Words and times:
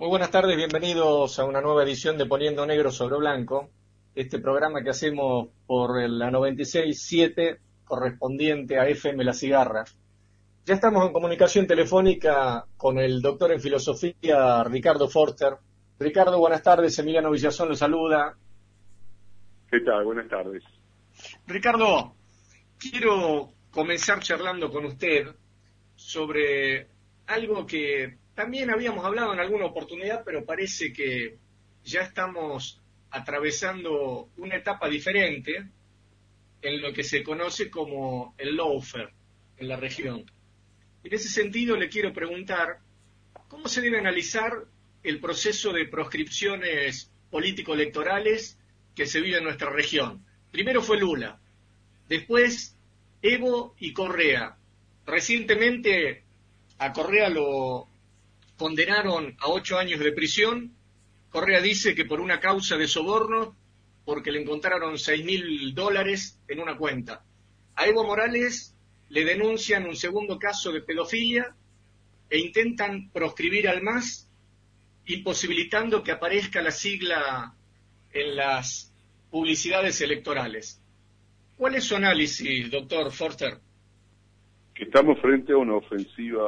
Muy 0.00 0.08
buenas 0.08 0.30
tardes, 0.30 0.56
bienvenidos 0.56 1.38
a 1.38 1.44
una 1.44 1.60
nueva 1.60 1.82
edición 1.82 2.16
de 2.16 2.24
Poniendo 2.24 2.64
Negro 2.64 2.90
sobre 2.90 3.18
Blanco, 3.18 3.68
este 4.14 4.38
programa 4.38 4.82
que 4.82 4.88
hacemos 4.88 5.48
por 5.66 6.00
la 6.08 6.30
96.7 6.30 7.58
correspondiente 7.84 8.78
a 8.78 8.88
FM 8.88 9.22
La 9.24 9.34
Cigarra. 9.34 9.84
Ya 10.64 10.72
estamos 10.72 11.06
en 11.06 11.12
comunicación 11.12 11.66
telefónica 11.66 12.64
con 12.78 12.98
el 12.98 13.20
doctor 13.20 13.52
en 13.52 13.60
filosofía 13.60 14.64
Ricardo 14.64 15.06
Forster. 15.06 15.58
Ricardo, 15.98 16.38
buenas 16.38 16.62
tardes, 16.62 16.98
Emiliano 16.98 17.30
Villazón 17.30 17.68
lo 17.68 17.74
saluda. 17.74 18.38
¿Qué 19.70 19.80
tal? 19.80 20.02
Buenas 20.06 20.30
tardes. 20.30 20.64
Ricardo, 21.46 22.14
quiero 22.78 23.50
comenzar 23.70 24.20
charlando 24.20 24.70
con 24.70 24.86
usted 24.86 25.26
sobre 25.94 26.88
algo 27.26 27.66
que 27.66 28.16
también 28.34 28.70
habíamos 28.70 29.04
hablado 29.04 29.32
en 29.32 29.40
alguna 29.40 29.66
oportunidad, 29.66 30.22
pero 30.24 30.44
parece 30.44 30.92
que 30.92 31.38
ya 31.84 32.02
estamos 32.02 32.80
atravesando 33.10 34.28
una 34.36 34.56
etapa 34.56 34.88
diferente 34.88 35.66
en 36.62 36.80
lo 36.80 36.92
que 36.92 37.02
se 37.02 37.22
conoce 37.22 37.70
como 37.70 38.34
el 38.38 38.56
lawfare 38.56 39.12
en 39.56 39.68
la 39.68 39.76
región. 39.76 40.30
En 41.02 41.14
ese 41.14 41.28
sentido, 41.28 41.76
le 41.76 41.88
quiero 41.88 42.12
preguntar, 42.12 42.80
¿cómo 43.48 43.68
se 43.68 43.80
debe 43.80 43.98
analizar 43.98 44.52
el 45.02 45.20
proceso 45.20 45.72
de 45.72 45.86
proscripciones 45.86 47.10
político-electorales 47.30 48.58
que 48.94 49.06
se 49.06 49.20
vive 49.20 49.38
en 49.38 49.44
nuestra 49.44 49.70
región? 49.70 50.24
Primero 50.50 50.82
fue 50.82 50.98
Lula, 50.98 51.40
después 52.08 52.76
Evo 53.22 53.74
y 53.78 53.92
Correa. 53.92 54.56
Recientemente 55.06 56.24
a 56.78 56.92
Correa 56.92 57.28
lo 57.28 57.89
condenaron 58.60 59.34
a 59.40 59.48
ocho 59.48 59.78
años 59.78 60.00
de 60.00 60.12
prisión. 60.12 60.76
Correa 61.30 61.62
dice 61.62 61.94
que 61.94 62.04
por 62.04 62.20
una 62.20 62.40
causa 62.40 62.76
de 62.76 62.88
soborno, 62.88 63.56
porque 64.04 64.30
le 64.30 64.42
encontraron 64.42 64.98
seis 64.98 65.24
mil 65.24 65.74
dólares 65.74 66.38
en 66.46 66.60
una 66.60 66.76
cuenta. 66.76 67.24
A 67.74 67.86
Evo 67.86 68.04
Morales 68.04 68.76
le 69.08 69.24
denuncian 69.24 69.86
un 69.86 69.96
segundo 69.96 70.38
caso 70.38 70.72
de 70.72 70.82
pedofilia 70.82 71.56
e 72.28 72.38
intentan 72.38 73.10
proscribir 73.10 73.66
al 73.66 73.82
MAS, 73.82 74.28
imposibilitando 75.06 76.02
que 76.02 76.12
aparezca 76.12 76.60
la 76.60 76.70
sigla 76.70 77.54
en 78.12 78.36
las 78.36 78.92
publicidades 79.30 80.02
electorales. 80.02 80.82
¿Cuál 81.56 81.76
es 81.76 81.84
su 81.84 81.96
análisis, 81.96 82.70
doctor 82.70 83.10
Forster? 83.10 83.58
Estamos 84.80 85.18
frente 85.20 85.52
a 85.52 85.58
una 85.58 85.74
ofensiva 85.74 86.44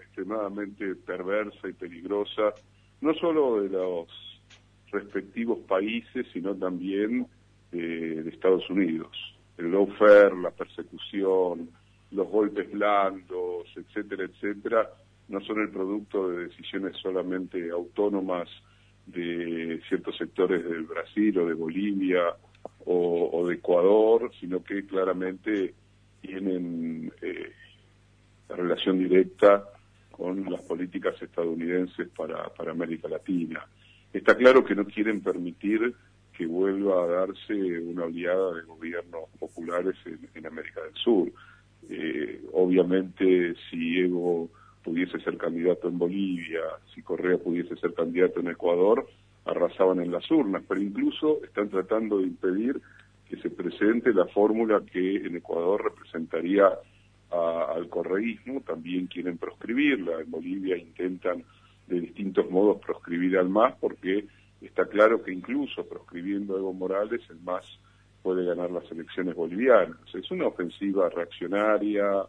extremadamente 0.00 0.94
perversa 0.94 1.68
y 1.68 1.72
peligrosa, 1.72 2.54
no 3.00 3.14
solo 3.14 3.62
de 3.62 3.68
los 3.70 4.08
respectivos 4.90 5.58
países, 5.66 6.26
sino 6.32 6.54
también 6.54 7.26
de 7.72 8.28
Estados 8.28 8.68
Unidos. 8.70 9.10
El 9.56 9.72
lawfare, 9.72 10.36
la 10.36 10.50
persecución, 10.50 11.70
los 12.10 12.28
golpes 12.28 12.70
blandos, 12.70 13.66
etcétera, 13.74 14.24
etcétera, 14.24 14.90
no 15.28 15.40
son 15.40 15.60
el 15.60 15.70
producto 15.70 16.28
de 16.28 16.46
decisiones 16.48 16.96
solamente 16.98 17.70
autónomas 17.70 18.48
de 19.06 19.80
ciertos 19.88 20.16
sectores 20.16 20.62
del 20.64 20.84
Brasil 20.84 21.38
o 21.38 21.46
de 21.46 21.54
Bolivia 21.54 22.36
o, 22.84 23.46
de 23.46 23.54
Ecuador, 23.54 24.30
sino 24.38 24.62
que 24.62 24.86
claramente 24.86 25.74
tienen 26.20 27.12
eh, 27.22 27.52
relación 28.56 28.98
directa 28.98 29.64
con 30.10 30.44
las 30.50 30.62
políticas 30.62 31.20
estadounidenses 31.20 32.08
para, 32.10 32.48
para 32.50 32.72
América 32.72 33.08
Latina. 33.08 33.66
Está 34.12 34.36
claro 34.36 34.64
que 34.64 34.74
no 34.74 34.84
quieren 34.84 35.22
permitir 35.22 35.94
que 36.36 36.46
vuelva 36.46 37.04
a 37.04 37.06
darse 37.06 37.54
una 37.80 38.04
oleada 38.04 38.54
de 38.54 38.62
gobiernos 38.62 39.28
populares 39.38 39.96
en, 40.06 40.46
América 40.46 40.82
del 40.82 40.94
Sur. 40.94 41.32
Eh, 41.88 42.42
obviamente, 42.52 43.54
si 43.70 43.98
Evo 43.98 44.50
pudiese 44.82 45.18
ser 45.20 45.36
candidato 45.36 45.88
en 45.88 45.98
Bolivia, 45.98 46.60
si 46.94 47.02
Correa 47.02 47.38
pudiese 47.38 47.76
ser 47.76 47.94
candidato 47.94 48.40
en 48.40 48.48
Ecuador, 48.48 49.06
arrasaban 49.44 50.00
en 50.00 50.12
las 50.12 50.28
urnas, 50.30 50.62
pero 50.68 50.80
incluso 50.80 51.42
están 51.44 51.68
tratando 51.68 52.18
de 52.18 52.24
impedir 52.24 52.80
que 53.28 53.36
se 53.36 53.50
presente 53.50 54.12
la 54.12 54.26
fórmula 54.26 54.82
que 54.90 55.16
en 55.16 55.36
Ecuador 55.36 55.84
representaría 55.84 56.68
al 57.32 57.88
correísmo, 57.88 58.60
también 58.60 59.06
quieren 59.06 59.38
proscribirla. 59.38 60.20
En 60.20 60.30
Bolivia 60.30 60.76
intentan 60.76 61.44
de 61.86 62.00
distintos 62.00 62.50
modos 62.50 62.80
proscribir 62.84 63.38
al 63.38 63.48
MAS 63.48 63.74
porque 63.80 64.26
está 64.60 64.86
claro 64.86 65.22
que 65.22 65.32
incluso 65.32 65.86
proscribiendo 65.86 66.54
a 66.54 66.58
Evo 66.58 66.72
Morales, 66.72 67.20
el 67.30 67.40
MAS 67.40 67.64
puede 68.22 68.44
ganar 68.44 68.70
las 68.70 68.90
elecciones 68.90 69.34
bolivianas. 69.34 69.98
Es 70.14 70.30
una 70.30 70.46
ofensiva 70.46 71.08
reaccionaria, 71.08 72.24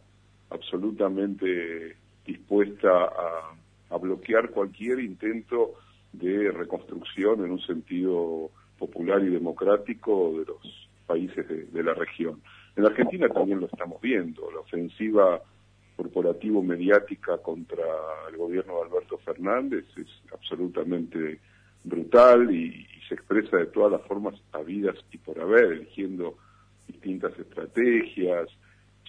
absolutamente 0.50 1.96
dispuesta 2.26 2.88
a, 2.90 3.56
bloquear 3.96 4.50
cualquier 4.50 4.98
intento 4.98 5.74
de 6.12 6.50
reconstrucción 6.50 7.44
en 7.44 7.52
un 7.52 7.60
sentido 7.60 8.50
popular 8.76 9.22
y 9.22 9.28
democrático 9.28 10.32
de 10.36 10.46
los 10.46 10.88
países 11.06 11.72
de 11.72 11.82
la 11.84 11.94
región. 11.94 12.42
En 12.76 12.84
Argentina 12.84 13.28
también 13.28 13.60
lo 13.60 13.66
estamos 13.66 14.00
viendo, 14.00 14.50
la 14.50 14.60
ofensiva 14.60 15.40
corporativo-mediática 15.96 17.38
contra 17.38 17.84
el 18.28 18.36
gobierno 18.36 18.74
de 18.76 18.82
Alberto 18.82 19.18
Fernández 19.18 19.84
es 19.96 20.08
absolutamente 20.32 21.40
brutal 21.84 22.50
y, 22.54 22.86
se 23.06 23.16
expresa 23.16 23.58
de 23.58 23.66
todas 23.66 23.92
las 23.92 24.00
formas 24.08 24.34
habidas 24.52 24.96
y 25.12 25.18
por 25.18 25.38
haber, 25.38 25.72
eligiendo 25.72 26.38
distintas 26.88 27.38
estrategias, 27.38 28.48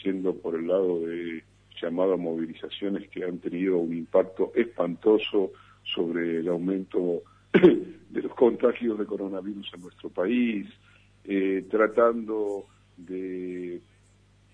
yendo 0.03 0.35
por 0.35 0.55
el 0.55 0.67
lado 0.67 0.99
de 0.99 1.41
llamadas 1.81 2.19
movilizaciones 2.19 3.07
que 3.07 3.23
han 3.23 3.39
tenido 3.39 3.77
un 3.77 3.95
impacto 3.95 4.51
espantoso 4.53 5.53
sobre 5.83 6.39
el 6.39 6.49
aumento 6.49 7.21
de 7.53 8.21
los 8.21 8.33
contagios 8.35 8.99
de 8.99 9.05
coronavirus 9.05 9.71
en 9.75 9.81
nuestro 9.81 10.09
país, 10.09 10.67
eh, 11.23 11.65
tratando 11.71 12.65
de 12.97 13.81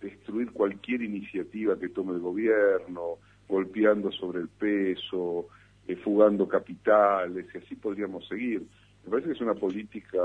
destruir 0.01 0.51
cualquier 0.51 1.01
iniciativa 1.03 1.77
que 1.77 1.89
tome 1.89 2.13
el 2.13 2.19
gobierno, 2.19 3.17
golpeando 3.47 4.11
sobre 4.11 4.39
el 4.39 4.47
peso, 4.47 5.47
eh, 5.87 5.95
fugando 5.95 6.47
capitales, 6.47 7.45
y 7.53 7.57
así 7.57 7.75
podríamos 7.75 8.27
seguir. 8.27 8.63
Me 9.03 9.09
parece 9.09 9.27
que 9.29 9.33
es 9.33 9.41
una 9.41 9.55
política 9.55 10.21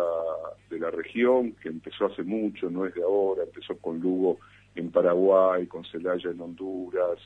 de 0.71 0.79
la 0.79 0.91
región 0.91 1.53
que 1.53 1.69
empezó 1.69 2.07
hace 2.07 2.23
mucho, 2.23 2.71
no 2.71 2.87
es 2.87 2.95
de 2.95 3.03
ahora, 3.03 3.45
empezó 3.45 3.77
con 3.79 4.01
Lugo 4.01 4.39
en 4.75 4.91
Paraguay, 4.91 5.67
con 5.67 5.85
Celaya 5.85 6.31
en 6.31 6.41
Honduras, 6.41 7.19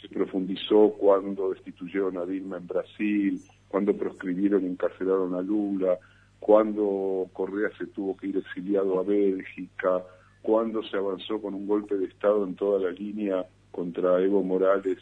se 0.00 0.08
profundizó 0.08 0.94
cuando 0.98 1.50
destituyeron 1.50 2.18
a 2.18 2.26
Dilma 2.26 2.56
en 2.58 2.66
Brasil, 2.66 3.40
cuando 3.68 3.96
proscribieron 3.96 4.64
y 4.64 4.66
encarcelaron 4.66 5.34
a 5.34 5.42
Lula, 5.42 5.98
cuando 6.40 7.28
Correa 7.32 7.70
se 7.78 7.86
tuvo 7.86 8.16
que 8.16 8.28
ir 8.28 8.36
exiliado 8.36 8.98
a 8.98 9.02
Bélgica, 9.02 10.02
cuando 10.44 10.82
se 10.82 10.98
avanzó 10.98 11.40
con 11.40 11.54
un 11.54 11.66
golpe 11.66 11.96
de 11.96 12.04
Estado 12.04 12.44
en 12.44 12.54
toda 12.54 12.78
la 12.78 12.90
línea 12.90 13.46
contra 13.70 14.20
Evo 14.20 14.42
Morales 14.42 14.98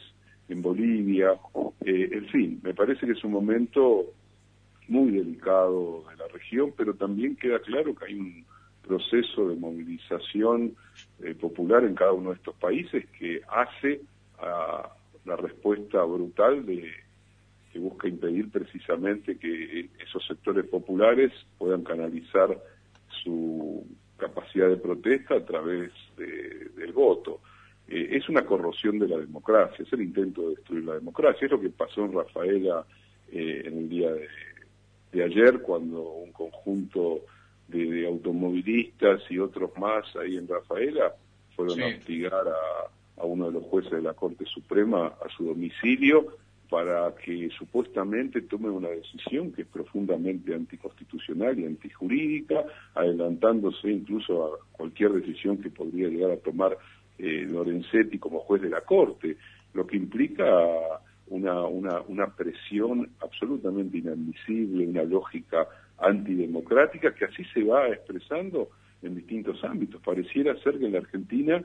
en 0.49 0.63
Bolivia. 0.63 1.33
Eh, 1.85 2.11
en 2.13 2.27
fin, 2.29 2.61
me 2.63 2.73
parece 2.73 3.07
que 3.07 3.13
es 3.13 3.25
un 3.25 3.33
momento 3.33 4.05
muy 4.87 5.11
delicado 5.11 6.05
de 6.09 6.17
la 6.17 6.29
región, 6.29 6.73
pero 6.77 6.95
también 6.95 7.35
queda 7.35 7.59
claro 7.59 7.93
que 7.93 8.05
hay 8.05 8.15
un 8.15 8.45
proceso 8.87 9.49
de 9.49 9.57
movilización 9.57 10.77
eh, 11.25 11.35
popular 11.35 11.83
en 11.83 11.97
cada 11.97 12.13
uno 12.13 12.31
de 12.31 12.37
estos 12.37 12.55
países 12.55 13.05
que 13.19 13.41
hace 13.49 14.01
a 14.39 14.93
la 15.25 15.35
respuesta 15.35 16.05
brutal 16.05 16.65
de 16.65 16.89
que 17.73 17.81
busca 17.81 18.07
impedir 18.07 18.49
precisamente 18.49 19.37
que 19.39 19.91
esos 20.07 20.25
sectores 20.25 20.67
populares 20.67 21.33
puedan 21.59 21.83
canalizar 21.83 22.57
su 23.25 23.85
capacidad 24.23 24.69
de 24.69 24.77
protesta 24.77 25.35
a 25.35 25.45
través 25.45 25.91
del 26.17 26.93
voto. 26.93 27.41
Eh, 27.89 28.09
es 28.13 28.29
una 28.29 28.45
corrosión 28.47 28.99
de 28.99 29.09
la 29.09 29.19
democracia, 29.19 29.85
es 29.85 29.93
el 29.93 30.03
intento 30.03 30.43
de 30.43 30.57
destruir 30.57 30.85
la 30.85 30.95
democracia. 30.95 31.45
Es 31.45 31.51
lo 31.51 31.61
que 31.61 31.71
pasó 31.71 32.05
en 32.05 32.13
Rafaela 32.13 32.87
eh, 33.33 33.63
en 33.65 33.79
el 33.79 33.89
día 33.89 34.11
de, 35.13 35.25
ayer, 35.25 35.61
cuando 35.61 36.03
un 36.03 36.33
conjunto 36.33 37.21
de, 37.69 38.07
automovilistas 38.07 39.23
y 39.31 39.39
otros 39.39 39.71
más 39.77 40.05
ahí 40.17 40.37
en 40.37 40.49
Rafaela 40.49 41.15
fueron 41.55 41.83
a 41.83 41.87
hostigar 41.87 42.47
a 43.17 43.25
uno 43.25 43.47
de 43.47 43.53
los 43.53 43.65
jueces 43.65 43.93
de 43.93 44.03
la 44.03 44.15
Corte 44.15 44.45
Suprema 44.47 45.07
a 45.07 45.29
su 45.37 45.45
domicilio 45.45 46.39
para 46.73 47.15
que 47.17 47.51
supuestamente 47.51 48.41
tome 48.41 48.71
una 48.71 48.89
decisión 48.89 49.53
que 49.53 49.61
es 49.61 49.69
profundamente 49.69 50.55
anticonstitucional 50.55 51.59
y 51.59 51.67
antijurídica, 51.67 52.65
adelantándose 52.95 53.91
incluso 53.91 54.47
a 54.47 54.59
cualquier 54.73 55.13
decisión 55.13 55.59
que 55.59 55.69
podría 55.69 56.09
llegar 56.09 56.31
a 56.31 56.39
tomar 56.39 56.79
eh, 57.19 57.47
Lorenzetti 57.47 58.19
como 58.19 58.39
juez 58.39 58.63
de 58.63 58.71
la 58.71 58.81
Corte, 58.81 59.37
lo 59.75 59.87
que 59.87 59.99
implica 59.99 60.47
una, 61.27 61.63
una, 61.67 62.01
una 62.09 62.29
presión 62.35 63.07
absolutamente 63.21 63.99
inadmisible, 63.99 64.87
una 64.87 65.03
lógica 65.03 65.69
antidemocrática 65.99 67.15
que 67.15 67.27
así 67.27 67.45
se 67.53 67.65
va 67.65 67.87
expresando 67.89 68.71
en 69.03 69.15
distintos 69.15 69.63
ámbitos. 69.63 70.01
Pareciera 70.01 70.57
ser 70.63 70.79
que 70.79 70.87
en 70.87 70.93
la 70.93 71.01
Argentina 71.01 71.63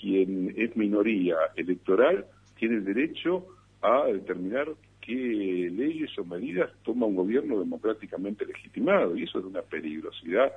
quien 0.00 0.52
es 0.56 0.76
minoría 0.76 1.36
electoral 1.54 2.26
tiene 2.58 2.78
el 2.78 2.84
derecho 2.84 3.46
a 3.82 4.06
determinar 4.06 4.68
qué 5.00 5.70
leyes 5.72 6.16
o 6.18 6.24
medidas 6.24 6.70
toma 6.82 7.06
un 7.06 7.16
gobierno 7.16 7.58
democráticamente 7.58 8.44
legitimado 8.44 9.16
y 9.16 9.24
eso 9.24 9.38
es 9.38 9.44
una 9.44 9.62
peligrosidad 9.62 10.52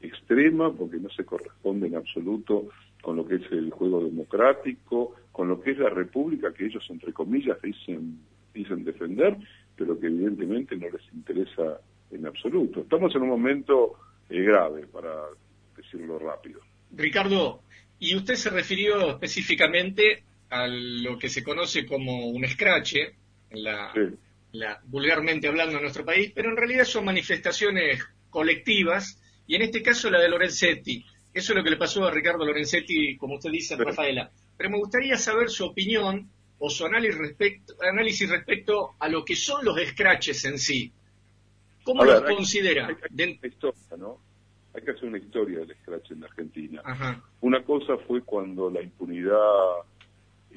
extrema 0.00 0.72
porque 0.72 0.98
no 0.98 1.08
se 1.10 1.24
corresponde 1.24 1.86
en 1.86 1.96
absoluto 1.96 2.68
con 3.00 3.16
lo 3.16 3.26
que 3.26 3.36
es 3.36 3.52
el 3.52 3.70
juego 3.70 4.02
democrático, 4.04 5.14
con 5.30 5.48
lo 5.48 5.60
que 5.60 5.72
es 5.72 5.78
la 5.78 5.90
república 5.90 6.52
que 6.52 6.66
ellos 6.66 6.84
entre 6.90 7.12
comillas 7.12 7.60
dicen 7.62 8.18
dicen 8.54 8.84
defender, 8.84 9.36
pero 9.76 9.98
que 9.98 10.06
evidentemente 10.06 10.76
no 10.76 10.88
les 10.88 11.02
interesa 11.12 11.80
en 12.10 12.26
absoluto. 12.26 12.80
Estamos 12.80 13.14
en 13.14 13.22
un 13.22 13.28
momento 13.28 13.96
eh, 14.30 14.40
grave, 14.42 14.86
para 14.86 15.10
decirlo 15.76 16.18
rápido. 16.18 16.60
Ricardo, 16.92 17.60
y 17.98 18.16
usted 18.16 18.34
se 18.34 18.50
refirió 18.50 19.10
específicamente 19.10 20.22
a 20.50 20.66
lo 20.66 21.18
que 21.18 21.28
se 21.28 21.42
conoce 21.42 21.86
como 21.86 22.28
un 22.28 22.46
scratch, 22.46 22.96
la, 23.50 23.92
la, 24.52 24.80
vulgarmente 24.84 25.48
hablando 25.48 25.76
en 25.76 25.82
nuestro 25.82 26.04
país, 26.04 26.32
pero 26.34 26.50
en 26.50 26.56
realidad 26.56 26.84
son 26.84 27.04
manifestaciones 27.04 28.02
colectivas, 28.30 29.20
y 29.46 29.56
en 29.56 29.62
este 29.62 29.82
caso 29.82 30.10
la 30.10 30.20
de 30.20 30.28
Lorenzetti. 30.28 31.04
Eso 31.32 31.52
es 31.52 31.56
lo 31.56 31.64
que 31.64 31.70
le 31.70 31.76
pasó 31.76 32.04
a 32.04 32.10
Ricardo 32.10 32.44
Lorenzetti, 32.44 33.16
como 33.16 33.34
usted 33.34 33.50
dice, 33.50 33.76
Rafaela. 33.76 34.30
Pero 34.56 34.70
me 34.70 34.78
gustaría 34.78 35.16
saber 35.16 35.50
su 35.50 35.64
opinión 35.64 36.30
o 36.58 36.70
su 36.70 36.86
análisis 36.86 37.18
respecto, 37.18 37.74
análisis 37.82 38.30
respecto 38.30 38.94
a 38.98 39.08
lo 39.08 39.24
que 39.24 39.34
son 39.34 39.64
los 39.64 39.76
scratches 39.88 40.44
en 40.44 40.58
sí. 40.58 40.92
¿Cómo 41.82 42.04
los 42.04 42.22
considera? 42.22 42.86
Hay, 44.74 44.82
que 44.82 44.90
hacer 44.90 45.04
una 45.04 45.18
historia 45.18 45.60
del 45.60 45.76
scratch 45.76 46.12
en 46.12 46.24
Argentina. 46.24 47.20
Una 47.40 47.62
cosa 47.62 47.96
fue 47.98 48.22
cuando 48.22 48.70
la 48.70 48.82
impunidad 48.82 49.36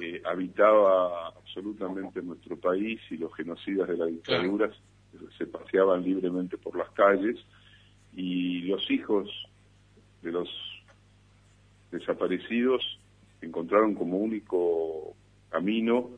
eh, 0.00 0.22
habitaba 0.24 1.28
absolutamente 1.28 2.22
nuestro 2.22 2.56
país 2.56 3.00
y 3.10 3.16
los 3.16 3.34
genocidas 3.34 3.88
de 3.88 3.96
la 3.96 4.06
dictadura 4.06 4.70
se 5.36 5.46
paseaban 5.46 6.02
libremente 6.02 6.56
por 6.56 6.76
las 6.76 6.90
calles 6.90 7.36
y 8.14 8.62
los 8.62 8.88
hijos 8.90 9.28
de 10.22 10.32
los 10.32 10.48
desaparecidos 11.90 13.00
encontraron 13.40 13.94
como 13.94 14.18
único 14.18 15.14
camino 15.48 16.10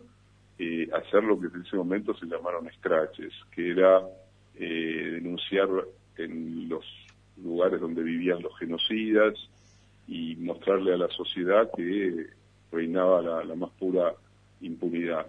eh, 0.59 0.88
hacer 0.93 1.25
lo 1.25 1.41
que 1.41 1.47
en 1.47 1.62
ese 1.65 1.76
momento 1.76 2.15
se 2.15 2.26
llamaron 2.26 2.69
scratches, 2.76 3.33
que 3.50 3.71
era 3.71 4.03
eh, 4.56 5.11
denunciar 5.15 5.69
en 6.17 6.69
los 6.69 6.85
lugares 7.43 7.81
donde 7.81 8.03
vivían 8.03 8.43
los 8.43 8.59
genocidas 8.59 9.35
y 10.06 10.37
mostrarle 10.37 10.93
a 10.93 10.99
la 10.99 11.09
sociedad 11.09 11.71
que 11.75 12.26
reinaba 12.72 13.44
la, 13.44 13.55
más 13.55 13.70
pura 13.78 14.14
impunidad. 14.61 15.26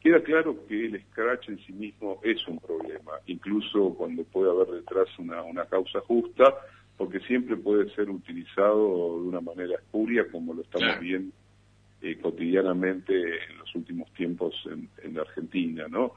Queda 0.00 0.20
claro 0.22 0.66
que 0.66 0.86
el 0.86 1.00
scratch 1.10 1.48
en 1.48 1.58
sí 1.64 1.72
mismo 1.72 2.20
es 2.22 2.46
un 2.48 2.58
problema, 2.58 3.12
incluso 3.26 3.94
cuando 3.94 4.24
puede 4.24 4.50
haber 4.50 4.68
detrás 4.68 5.08
una, 5.18 5.42
una 5.42 5.64
causa 5.66 6.00
justa, 6.00 6.54
porque 6.96 7.20
siempre 7.20 7.56
puede 7.56 7.88
ser 7.94 8.10
utilizado 8.10 9.20
de 9.20 9.28
una 9.28 9.40
manera 9.40 9.74
espuria, 9.76 10.26
como 10.30 10.54
lo 10.54 10.62
estamos 10.62 11.00
viendo 11.00 11.32
eh, 12.02 12.18
cotidianamente 12.20 13.14
en 13.14 13.58
los 13.58 13.72
últimos 13.76 14.12
tiempos 14.14 14.54
en, 14.66 14.88
en, 15.04 15.14
la 15.14 15.22
Argentina, 15.22 15.86
¿no? 15.88 16.14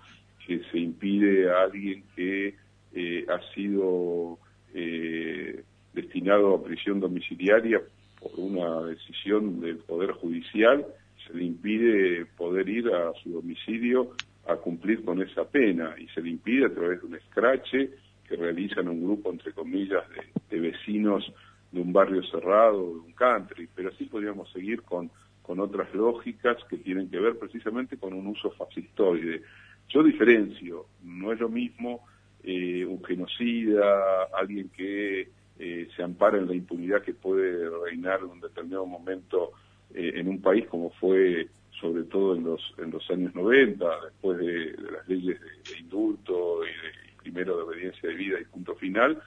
Que 0.47 0.61
se 0.71 0.79
impide 0.79 1.51
a 1.51 1.61
alguien 1.61 2.03
que 2.15 2.55
eh, 2.93 3.25
ha 3.29 3.53
sido 3.53 4.39
eh, 4.73 5.63
destinado 5.93 6.55
a 6.55 6.63
prisión 6.63 6.99
domiciliaria 6.99 7.81
por 8.25 8.39
una 8.39 8.81
decisión 8.87 9.59
del 9.61 9.77
Poder 9.77 10.11
Judicial, 10.13 10.83
se 11.27 11.33
le 11.33 11.43
impide 11.43 12.25
poder 12.37 12.67
ir 12.67 12.87
a 12.89 13.13
su 13.21 13.31
domicilio 13.31 14.15
a 14.47 14.55
cumplir 14.55 15.03
con 15.05 15.21
esa 15.21 15.43
pena 15.43 15.95
y 15.97 16.07
se 16.07 16.21
le 16.21 16.29
impide 16.29 16.65
a 16.65 16.73
través 16.73 17.01
de 17.01 17.07
un 17.07 17.15
escrache 17.15 17.91
que 18.27 18.35
realizan 18.35 18.87
un 18.87 19.03
grupo, 19.03 19.31
entre 19.31 19.53
comillas, 19.53 20.03
de, 20.49 20.59
vecinos 20.59 21.31
de 21.71 21.81
un 21.81 21.93
barrio 21.93 22.23
cerrado, 22.23 22.79
de 22.79 22.99
un 22.99 23.13
country, 23.13 23.67
pero 23.75 23.89
así 23.89 24.05
podríamos 24.05 24.51
seguir 24.51 24.81
con, 24.81 25.11
con 25.43 25.59
otras 25.59 25.93
lógicas 25.93 26.57
que 26.67 26.77
tienen 26.77 27.09
que 27.09 27.19
ver 27.19 27.37
precisamente 27.37 27.97
con 27.97 28.13
un 28.13 28.25
uso 28.25 28.49
fascistoide. 28.51 29.43
Yo 29.89 30.01
diferencio, 30.01 30.87
no 31.03 31.31
es 31.31 31.39
lo 31.39 31.49
mismo 31.49 32.01
eh, 32.43 32.85
un 32.85 33.03
genocida, 33.03 34.23
alguien 34.35 34.69
que 34.69 35.29
eh, 35.59 35.87
se 35.95 36.03
ampara 36.03 36.37
en 36.37 36.47
la 36.47 36.55
impunidad 36.55 37.01
que 37.01 37.13
puede 37.13 37.69
reinar 37.85 38.19
en 38.19 38.25
un 38.25 38.41
determinado 38.41 38.85
momento 38.85 39.51
eh, 39.93 40.13
en 40.15 40.27
un 40.27 40.41
país 40.41 40.65
como 40.67 40.89
fue 40.91 41.47
sobre 41.79 42.03
todo 42.03 42.35
en 42.35 42.43
los 42.43 42.73
en 42.77 42.91
los 42.91 43.09
años 43.09 43.33
90, 43.35 43.85
después 44.05 44.37
de, 44.37 44.75
las 44.91 45.07
leyes 45.07 45.39
de, 45.39 45.79
indulto 45.79 46.63
y, 46.63 46.67
de, 46.67 47.21
primero 47.21 47.57
de 47.57 47.63
obediencia 47.63 48.09
de 48.09 48.15
vida 48.15 48.39
y 48.39 48.45
punto 48.45 48.75
final, 48.75 49.21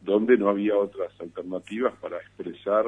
donde 0.00 0.36
no 0.36 0.48
había 0.48 0.76
otras 0.76 1.12
alternativas 1.20 1.94
para 2.00 2.18
expresar 2.18 2.84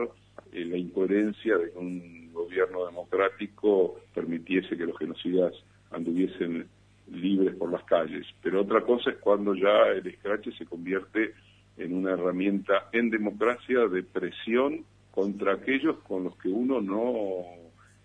eh, 0.53 0.65
la 0.65 0.77
incoherencia 0.77 1.57
de 1.59 1.71
que 1.71 1.79
un 1.79 2.33
gobierno 2.33 2.87
democrático 2.87 4.01
permitiese 4.15 4.77
que 4.77 4.87
los 4.87 4.99
genocidas 4.99 5.53
anduviesen 5.91 6.69
libres 7.11 7.55
por 7.57 7.71
las 7.71 7.85
calles. 7.85 8.27
Pero 8.43 8.63
otra 8.63 8.81
cosa 8.83 9.11
es 9.11 9.17
cuando 9.19 9.55
ya 9.55 9.89
el 9.89 10.07
escrache 10.07 10.53
se 10.53 10.67
convierte 10.67 11.35
en 11.77 11.95
una 11.95 12.13
herramienta 12.13 12.89
en 12.93 13.11
democracia 13.11 13.87
de 13.89 14.03
presión 14.03 14.85
contra 15.11 15.55
aquellos 15.55 15.99
con 16.01 16.25
los 16.25 16.37
que 16.37 16.49
uno 16.49 16.81
no 16.81 17.45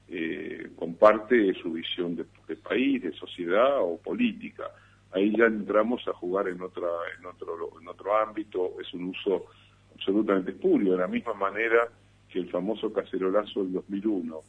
eh, 0.08 0.72
comparte 0.76 1.54
su 1.56 1.72
visión 1.74 2.16
de, 2.16 2.56
país, 2.56 3.02
de 3.02 3.14
sociedad 3.14 3.82
o 3.82 3.98
política. 3.98 4.64
Ahí 5.12 5.36
ya 5.36 5.46
entramos 5.46 6.08
a 6.08 6.14
jugar 6.14 6.48
en 6.48 6.62
otra, 6.62 6.88
en 7.20 7.26
otro, 7.26 7.80
en 7.80 7.88
otro 7.88 8.18
ámbito, 8.18 8.74
es 8.80 8.94
un 8.94 9.06
uso 9.06 9.46
absolutamente 9.94 10.52
espurio, 10.52 10.94
de 10.94 11.00
la 11.00 11.08
misma 11.08 11.34
manera 11.34 11.88
que 12.28 12.40
el 12.40 12.50
famoso 12.50 12.94
cacerolazo 12.94 13.64
del 13.64 13.74
2001, 13.74 14.40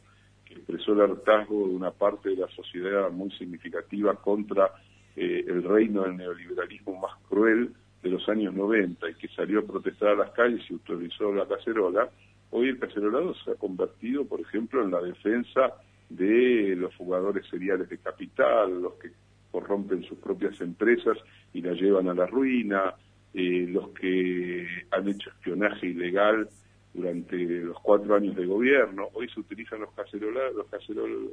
que 0.45 0.53
expresó 0.53 0.93
el 0.93 1.01
hartazgo 1.01 1.67
de 1.67 1.75
una 1.75 1.91
parte 1.91 2.29
de 2.29 2.37
la 2.37 2.47
sociedad 2.49 3.09
muy 3.11 3.31
significativa 3.31 4.15
contra 4.15 4.71
eh, 5.15 5.43
el 5.47 5.63
reino 5.63 6.03
del 6.03 6.17
neoliberalismo 6.17 6.99
más 6.99 7.17
cruel 7.27 7.73
de 8.01 8.09
los 8.09 8.27
años 8.29 8.53
90 8.53 9.09
y 9.09 9.13
que 9.15 9.27
salió 9.29 9.59
a 9.59 9.65
protestar 9.65 10.09
a 10.09 10.15
las 10.15 10.31
calles 10.31 10.61
y 10.69 10.73
utilizó 10.73 11.33
la 11.33 11.47
cacerola, 11.47 12.09
hoy 12.49 12.69
el 12.69 12.79
cacerolado 12.79 13.33
se 13.35 13.51
ha 13.51 13.55
convertido, 13.55 14.25
por 14.25 14.41
ejemplo, 14.41 14.83
en 14.83 14.91
la 14.91 15.01
defensa 15.01 15.73
de 16.09 16.75
los 16.75 16.95
jugadores 16.95 17.45
seriales 17.49 17.89
de 17.89 17.97
capital, 17.97 18.81
los 18.81 18.93
que 18.95 19.11
corrompen 19.51 20.03
sus 20.03 20.17
propias 20.17 20.59
empresas 20.61 21.17
y 21.53 21.61
la 21.61 21.73
llevan 21.73 22.09
a 22.09 22.13
la 22.13 22.25
ruina, 22.25 22.95
eh, 23.33 23.65
los 23.69 23.89
que 23.89 24.67
han 24.91 25.07
hecho 25.07 25.29
espionaje 25.29 25.87
ilegal 25.87 26.49
durante 26.93 27.37
los 27.37 27.77
cuatro 27.79 28.15
años 28.15 28.35
de 28.35 28.45
gobierno. 28.45 29.09
Hoy 29.13 29.29
se 29.29 29.39
utilizan 29.39 29.81
los 29.81 29.91
cacerolas, 29.93 30.53
los 30.53 30.67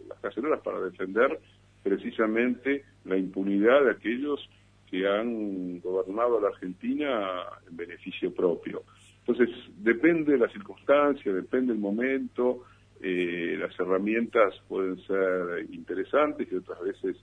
las 0.09 0.19
cacerolas 0.21 0.61
para 0.61 0.81
defender 0.81 1.40
precisamente 1.83 2.85
la 3.04 3.16
impunidad 3.16 3.85
de 3.85 3.92
aquellos 3.92 4.49
que 4.90 5.07
han 5.07 5.80
gobernado 5.80 6.40
la 6.40 6.49
Argentina 6.49 7.42
en 7.68 7.76
beneficio 7.76 8.33
propio. 8.35 8.85
Entonces, 9.26 9.50
depende 9.76 10.33
de 10.33 10.38
la 10.38 10.49
circunstancia, 10.50 11.33
depende 11.33 11.73
del 11.73 11.80
momento, 11.80 12.64
eh, 13.00 13.57
las 13.59 13.78
herramientas 13.78 14.54
pueden 14.66 14.99
ser 15.07 15.66
interesantes 15.71 16.49
y 16.50 16.57
otras 16.57 16.80
veces 16.80 17.16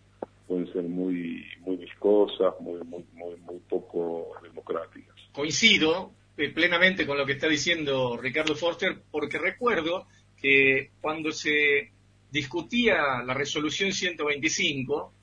pueden 0.47 0.71
ser 0.71 0.83
muy 0.83 1.43
muy 1.61 1.77
viscosas, 1.77 2.53
muy, 2.59 2.79
muy, 2.83 3.03
muy, 3.13 3.35
muy 3.41 3.59
poco 3.67 4.33
democráticas. 4.43 5.15
Coincido, 5.33 6.11
eh, 6.37 6.49
plenamente 6.53 7.05
con 7.05 7.17
lo 7.17 7.25
que 7.25 7.33
está 7.33 7.47
diciendo 7.47 8.17
Ricardo 8.17 8.55
Forster, 8.55 9.01
porque 9.11 9.37
recuerdo 9.37 10.07
que 10.39 10.91
cuando 11.01 11.31
se 11.31 11.91
discutía 12.31 13.23
la 13.25 13.33
resolución 13.33 13.91
125, 13.91 15.13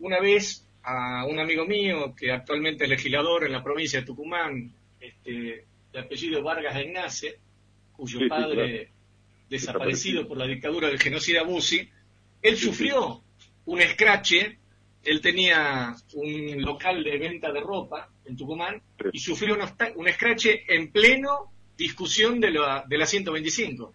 una 0.00 0.20
vez 0.20 0.65
a 0.86 1.26
un 1.26 1.38
amigo 1.38 1.66
mío 1.66 2.14
que 2.14 2.30
actualmente 2.30 2.84
es 2.84 2.90
legislador 2.90 3.44
en 3.44 3.52
la 3.52 3.62
provincia 3.62 4.00
de 4.00 4.06
Tucumán, 4.06 4.72
este, 5.00 5.64
de 5.92 5.98
apellido 5.98 6.42
Vargas 6.42 6.80
Ignace, 6.80 7.38
cuyo 7.92 8.28
padre 8.28 8.90
desaparecido 9.50 10.26
por 10.26 10.38
la 10.38 10.46
dictadura 10.46 10.88
del 10.88 11.00
genocida 11.00 11.42
Bussi, 11.42 11.88
él 12.42 12.56
sufrió 12.56 13.22
un 13.66 13.80
escrache 13.80 14.58
él 15.06 15.20
tenía 15.20 15.94
un 16.14 16.62
local 16.62 17.02
de 17.02 17.18
venta 17.18 17.52
de 17.52 17.60
ropa 17.60 18.08
en 18.24 18.36
Tucumán 18.36 18.82
y 19.12 19.18
sufrió 19.20 19.54
un, 19.54 19.62
un 19.94 20.08
escrache 20.08 20.64
en 20.68 20.90
pleno 20.90 21.52
discusión 21.76 22.40
de 22.40 22.50
la, 22.50 22.84
de 22.86 22.98
la 22.98 23.06
125. 23.06 23.92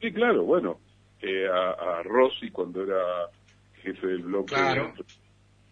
Sí, 0.00 0.12
claro, 0.12 0.44
bueno, 0.44 0.80
a, 1.50 2.02
Rossi 2.02 2.50
cuando 2.50 2.84
era 2.84 3.30
jefe 3.82 4.06
del 4.06 4.22
bloque 4.22 4.54
de 4.54 4.92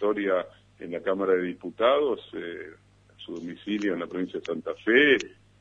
historia 0.00 0.46
en 0.78 0.92
la 0.92 1.00
Cámara 1.00 1.34
de 1.34 1.42
Diputados, 1.42 2.20
eh, 2.32 2.70
su 3.18 3.34
domicilio 3.34 3.92
en 3.92 4.00
la 4.00 4.06
provincia 4.06 4.40
de 4.40 4.46
Santa 4.46 4.72
Fe, 4.82 5.18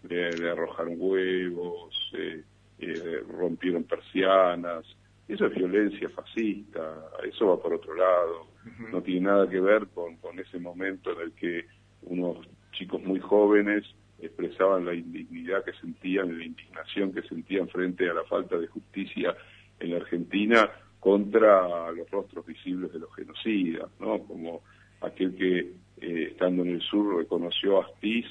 le, 0.07 0.49
arrojaron 0.49 0.95
huevos, 0.97 1.93
eh, 2.13 2.41
eh, 2.79 3.23
rompieron 3.37 3.83
persianas. 3.83 4.85
Eso 5.27 5.45
es 5.45 5.55
violencia 5.55 6.09
fascista, 6.09 7.09
eso 7.29 7.47
va 7.47 7.61
por 7.61 7.73
otro 7.73 7.93
lado. 7.95 8.47
No 8.93 9.01
tiene 9.01 9.27
nada 9.27 9.49
que 9.49 9.59
ver 9.59 9.87
con, 9.87 10.15
con 10.17 10.39
ese 10.39 10.57
momento 10.57 11.11
en 11.11 11.19
el 11.19 11.31
que 11.33 11.65
unos 12.03 12.37
chicos 12.71 13.03
muy 13.03 13.19
jóvenes 13.19 13.83
expresaban 14.21 14.85
la 14.85 14.93
indignidad 14.93 15.65
que 15.65 15.73
sentían, 15.73 16.37
la 16.37 16.45
indignación 16.45 17.11
que 17.11 17.23
sentían 17.23 17.67
frente 17.67 18.09
a 18.09 18.13
la 18.13 18.23
falta 18.23 18.57
de 18.57 18.67
justicia 18.67 19.35
en 19.81 19.91
la 19.91 19.97
Argentina 19.97 20.69
contra 20.99 21.91
los 21.91 22.09
rostros 22.09 22.45
visibles 22.45 22.91
de 22.91 22.99
los 22.99 23.13
genocidas, 23.15 23.89
¿no? 23.99 24.19
Como 24.19 24.61
aquel 25.01 25.35
que, 25.35 25.59
eh, 26.01 26.27
estando 26.31 26.63
en 26.63 26.69
el 26.69 26.81
sur, 26.81 27.17
reconoció 27.17 27.79
a 27.79 27.85
Astiz 27.85 28.25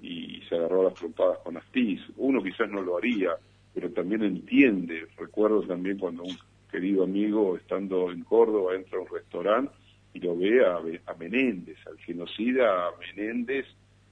y 0.00 0.40
se 0.48 0.56
agarró 0.56 0.82
a 0.82 0.84
las 0.84 0.94
trompadas 0.94 1.38
con 1.38 1.56
Astiz. 1.56 2.00
Uno 2.16 2.42
quizás 2.42 2.70
no 2.70 2.82
lo 2.82 2.96
haría, 2.96 3.30
pero 3.74 3.90
también 3.90 4.22
entiende. 4.22 5.06
Recuerdo 5.18 5.62
también 5.62 5.98
cuando 5.98 6.24
un 6.24 6.36
querido 6.70 7.04
amigo, 7.04 7.56
estando 7.56 8.10
en 8.10 8.24
Córdoba, 8.24 8.74
entra 8.74 8.98
a 8.98 9.02
un 9.02 9.08
restaurante 9.08 9.72
y 10.12 10.20
lo 10.20 10.36
ve 10.36 10.64
a, 10.64 10.76
a 10.76 11.14
Menéndez, 11.14 11.76
al 11.86 11.98
genocida 11.98 12.90
Menéndez, 12.98 13.66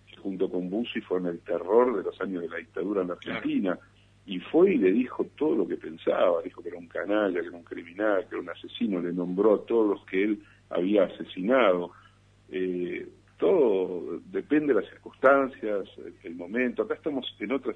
que 0.06 0.16
junto 0.16 0.50
con 0.50 0.68
Bussi 0.68 1.00
fueron 1.00 1.28
el 1.28 1.40
terror 1.40 1.96
de 1.96 2.02
los 2.02 2.20
años 2.20 2.42
de 2.42 2.48
la 2.48 2.56
dictadura 2.58 3.02
en 3.02 3.08
la 3.08 3.14
Argentina. 3.14 3.78
Y 4.24 4.38
fue 4.38 4.74
y 4.74 4.78
le 4.78 4.92
dijo 4.92 5.26
todo 5.36 5.56
lo 5.56 5.68
que 5.68 5.76
pensaba, 5.76 6.42
dijo 6.42 6.62
que 6.62 6.68
era 6.68 6.78
un 6.78 6.86
canalla, 6.86 7.40
que 7.40 7.48
era 7.48 7.56
un 7.56 7.64
criminal, 7.64 8.26
que 8.28 8.36
era 8.36 8.40
un 8.40 8.50
asesino, 8.50 9.00
le 9.00 9.12
nombró 9.12 9.54
a 9.54 9.66
todos 9.66 9.88
los 9.88 10.06
que 10.06 10.22
él 10.22 10.42
había 10.70 11.04
asesinado. 11.04 11.90
Eh, 12.50 13.08
todo 13.38 14.20
depende 14.30 14.72
de 14.72 14.80
las 14.80 14.88
circunstancias, 14.88 15.88
el, 16.22 16.36
momento. 16.36 16.82
Acá 16.82 16.94
estamos 16.94 17.26
en 17.40 17.50
otra, 17.50 17.74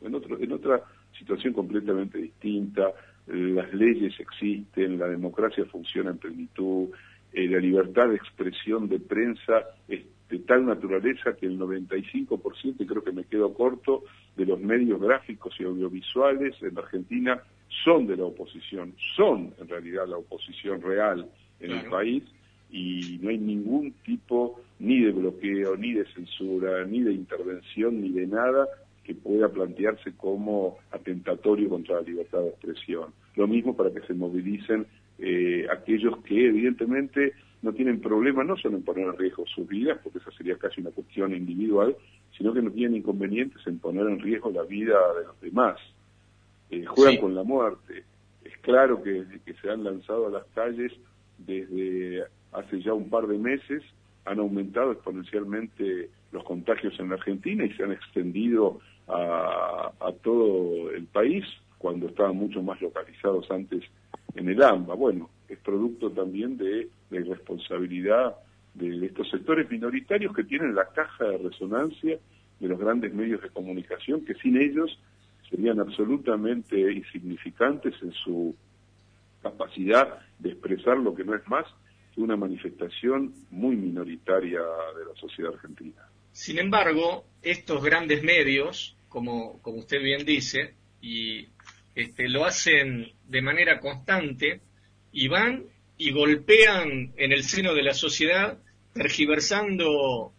en, 0.00 0.14
otro, 0.14 0.38
en 0.38 0.52
otra 0.52 0.80
situación 1.18 1.52
completamente 1.52 2.18
distinta. 2.18 2.92
Las 3.26 3.74
leyes 3.74 4.14
existen, 4.20 4.98
la 4.98 5.08
democracia 5.08 5.64
funciona 5.64 6.10
en 6.10 6.18
plenitud, 6.18 6.90
eh, 7.32 7.48
la 7.48 7.58
libertad 7.58 8.08
de 8.08 8.16
expresión 8.16 8.88
de 8.88 9.00
prensa 9.00 9.64
es 9.88 10.02
de 10.28 10.38
tal 10.40 10.66
naturaleza 10.66 11.34
que 11.36 11.46
el 11.46 11.58
95%, 11.58 12.76
y 12.78 12.86
creo 12.86 13.02
que 13.02 13.12
me 13.12 13.24
quedo 13.24 13.54
corto, 13.54 14.04
de 14.36 14.46
los 14.46 14.60
medios 14.60 15.00
gráficos 15.00 15.54
y 15.58 15.64
audiovisuales 15.64 16.54
en 16.62 16.78
Argentina 16.78 17.42
son 17.84 18.06
de 18.06 18.16
la 18.16 18.24
oposición, 18.24 18.94
son 19.16 19.54
en 19.58 19.68
realidad 19.68 20.06
la 20.06 20.16
oposición 20.16 20.80
real 20.82 21.28
en 21.60 21.72
el 21.72 21.88
país 21.88 22.22
y 22.70 23.18
no 23.22 23.30
hay 23.30 23.38
ningún 23.38 23.92
tipo 24.04 24.60
ni 24.78 25.00
de 25.00 25.12
bloqueo, 25.12 25.76
ni 25.76 25.92
de 25.94 26.04
censura, 26.12 26.84
ni 26.84 27.00
de 27.00 27.12
intervención, 27.12 28.00
ni 28.00 28.10
de 28.10 28.26
nada 28.26 28.66
que 29.04 29.14
pueda 29.14 29.48
plantearse 29.48 30.12
como 30.16 30.76
atentatorio 30.90 31.68
contra 31.70 31.96
la 31.96 32.02
libertad 32.02 32.40
de 32.40 32.48
expresión. 32.50 33.12
Lo 33.36 33.46
mismo 33.48 33.74
para 33.74 33.90
que 33.90 34.06
se 34.06 34.12
movilicen 34.12 34.86
eh, 35.18 35.66
aquellos 35.70 36.18
que 36.24 36.48
evidentemente 36.48 37.32
no 37.62 37.72
tienen 37.72 38.00
problema 38.00 38.44
no 38.44 38.56
solo 38.56 38.76
en 38.76 38.84
poner 38.84 39.06
en 39.06 39.18
riesgo 39.18 39.44
sus 39.46 39.66
vidas, 39.66 39.98
porque 40.02 40.18
esa 40.18 40.30
sería 40.32 40.56
casi 40.56 40.80
una 40.80 40.90
cuestión 40.90 41.34
individual, 41.34 41.96
sino 42.36 42.52
que 42.52 42.62
no 42.62 42.70
tienen 42.70 42.96
inconvenientes 42.96 43.66
en 43.66 43.78
poner 43.78 44.06
en 44.06 44.20
riesgo 44.20 44.50
la 44.50 44.62
vida 44.62 44.96
de 45.18 45.24
los 45.26 45.40
demás. 45.40 45.78
Eh, 46.70 46.84
juegan 46.86 47.16
con 47.16 47.34
la 47.34 47.42
muerte. 47.42 48.04
Es 48.44 48.56
claro 48.58 49.02
que 49.02 49.24
se 49.60 49.70
han 49.70 49.84
lanzado 49.84 50.28
a 50.28 50.30
las 50.30 50.44
calles 50.54 50.92
desde 51.38 52.24
hace 52.52 52.80
ya 52.80 52.92
un 52.92 53.10
par 53.10 53.26
de 53.26 53.38
meses 53.38 53.82
han 54.24 54.38
aumentado 54.40 54.92
exponencialmente 54.92 56.10
los 56.32 56.44
contagios 56.44 56.98
en 57.00 57.08
la 57.08 57.14
Argentina 57.14 57.64
y 57.64 57.72
se 57.72 57.82
han 57.82 57.92
extendido 57.92 58.80
a, 59.08 59.92
todo 60.22 60.90
el 60.90 61.06
país 61.06 61.44
cuando 61.78 62.08
estaban 62.08 62.36
mucho 62.36 62.62
más 62.62 62.80
localizados 62.82 63.50
antes 63.50 63.82
en 64.34 64.48
el 64.48 64.62
AMBA. 64.62 64.94
Bueno, 64.94 65.30
es 65.48 65.58
producto 65.58 66.10
también 66.10 66.56
de 66.56 66.88
la 67.10 67.20
irresponsabilidad 67.20 68.36
de 68.74 69.06
estos 69.06 69.28
sectores 69.30 69.70
minoritarios 69.70 70.34
que 70.34 70.44
tienen 70.44 70.74
la 70.74 70.88
caja 70.88 71.24
de 71.24 71.38
resonancia 71.38 72.18
de 72.60 72.68
los 72.68 72.78
grandes 72.78 73.12
medios 73.12 73.42
de 73.42 73.50
comunicación, 73.50 74.24
que 74.24 74.34
sin 74.34 74.60
ellos 74.60 74.98
serían 75.50 75.80
absolutamente 75.80 76.92
insignificantes 76.92 77.94
en 78.02 78.12
su 78.12 78.54
capacidad 79.42 80.18
de 80.38 80.50
expresar 80.50 80.98
lo 80.98 81.14
que 81.14 81.24
no 81.24 81.34
es 81.34 81.46
más 81.48 81.66
una 82.18 82.36
manifestación 82.36 83.32
muy 83.50 83.76
minoritaria 83.76 84.60
de 84.60 85.04
la 85.04 85.14
sociedad 85.20 85.54
argentina. 85.54 86.02
Sin 86.32 86.58
embargo, 86.58 87.24
estos 87.42 87.82
grandes 87.82 88.22
medios, 88.22 88.96
como, 89.08 89.60
como 89.62 89.78
usted 89.78 90.02
bien 90.02 90.24
dice, 90.24 90.74
y 91.00 91.46
este, 91.94 92.28
lo 92.28 92.44
hacen 92.44 93.06
de 93.28 93.42
manera 93.42 93.80
constante 93.80 94.60
y 95.12 95.28
van 95.28 95.64
y 95.96 96.12
golpean 96.12 97.12
en 97.16 97.32
el 97.32 97.42
seno 97.42 97.74
de 97.74 97.82
la 97.82 97.94
sociedad, 97.94 98.58
tergiversando 98.94 100.32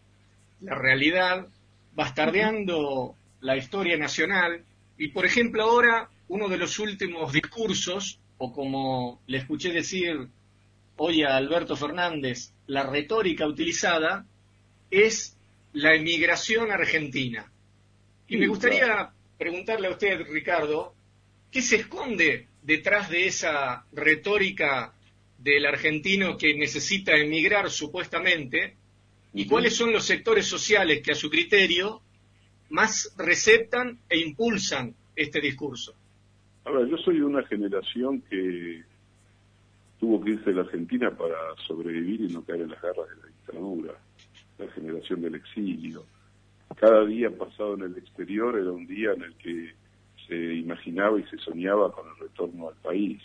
la 0.61 0.75
realidad, 0.75 1.47
bastardeando 1.95 3.15
la 3.41 3.57
historia 3.57 3.97
nacional. 3.97 4.63
Y, 4.97 5.09
por 5.09 5.25
ejemplo, 5.25 5.63
ahora 5.63 6.09
uno 6.27 6.47
de 6.47 6.57
los 6.57 6.79
últimos 6.79 7.33
discursos, 7.33 8.19
o 8.37 8.53
como 8.53 9.21
le 9.27 9.39
escuché 9.39 9.71
decir 9.71 10.27
hoy 10.97 11.23
a 11.23 11.35
Alberto 11.35 11.75
Fernández, 11.75 12.53
la 12.67 12.83
retórica 12.83 13.47
utilizada 13.47 14.25
es 14.91 15.35
la 15.73 15.93
emigración 15.95 16.71
argentina. 16.71 17.51
Y 18.27 18.37
me 18.37 18.47
gustaría 18.47 19.11
preguntarle 19.37 19.87
a 19.87 19.91
usted, 19.91 20.21
Ricardo, 20.29 20.93
¿qué 21.51 21.61
se 21.61 21.77
esconde 21.77 22.48
detrás 22.61 23.09
de 23.09 23.27
esa 23.27 23.85
retórica 23.91 24.93
del 25.37 25.65
argentino 25.65 26.37
que 26.37 26.55
necesita 26.55 27.15
emigrar 27.15 27.69
supuestamente? 27.69 28.75
¿Y 29.33 29.47
cuáles 29.47 29.75
son 29.75 29.91
los 29.91 30.05
sectores 30.05 30.45
sociales 30.45 31.01
que 31.01 31.11
a 31.11 31.15
su 31.15 31.29
criterio 31.29 32.01
más 32.69 33.13
receptan 33.17 33.99
e 34.09 34.19
impulsan 34.19 34.95
este 35.15 35.39
discurso? 35.39 35.93
Ahora, 36.65 36.87
yo 36.87 36.97
soy 36.97 37.17
de 37.17 37.25
una 37.25 37.45
generación 37.47 38.21
que 38.29 38.83
tuvo 39.99 40.23
que 40.23 40.31
irse 40.31 40.49
de 40.49 40.55
la 40.55 40.61
Argentina 40.61 41.11
para 41.11 41.35
sobrevivir 41.67 42.21
y 42.21 42.33
no 42.33 42.43
caer 42.43 42.61
en 42.61 42.69
las 42.69 42.81
garras 42.81 43.07
de 43.09 43.15
la 43.15 43.27
dictadura, 43.27 43.93
la 44.57 44.71
generación 44.71 45.21
del 45.21 45.35
exilio. 45.35 46.05
Cada 46.79 47.05
día 47.05 47.29
pasado 47.29 47.73
en 47.75 47.81
el 47.83 47.97
exterior 47.97 48.57
era 48.57 48.71
un 48.71 48.87
día 48.87 49.11
en 49.13 49.23
el 49.23 49.35
que 49.35 49.73
se 50.29 50.35
imaginaba 50.55 51.19
y 51.19 51.23
se 51.23 51.37
soñaba 51.39 51.91
con 51.91 52.07
el 52.07 52.15
retorno 52.17 52.69
al 52.69 52.75
país. 52.75 53.21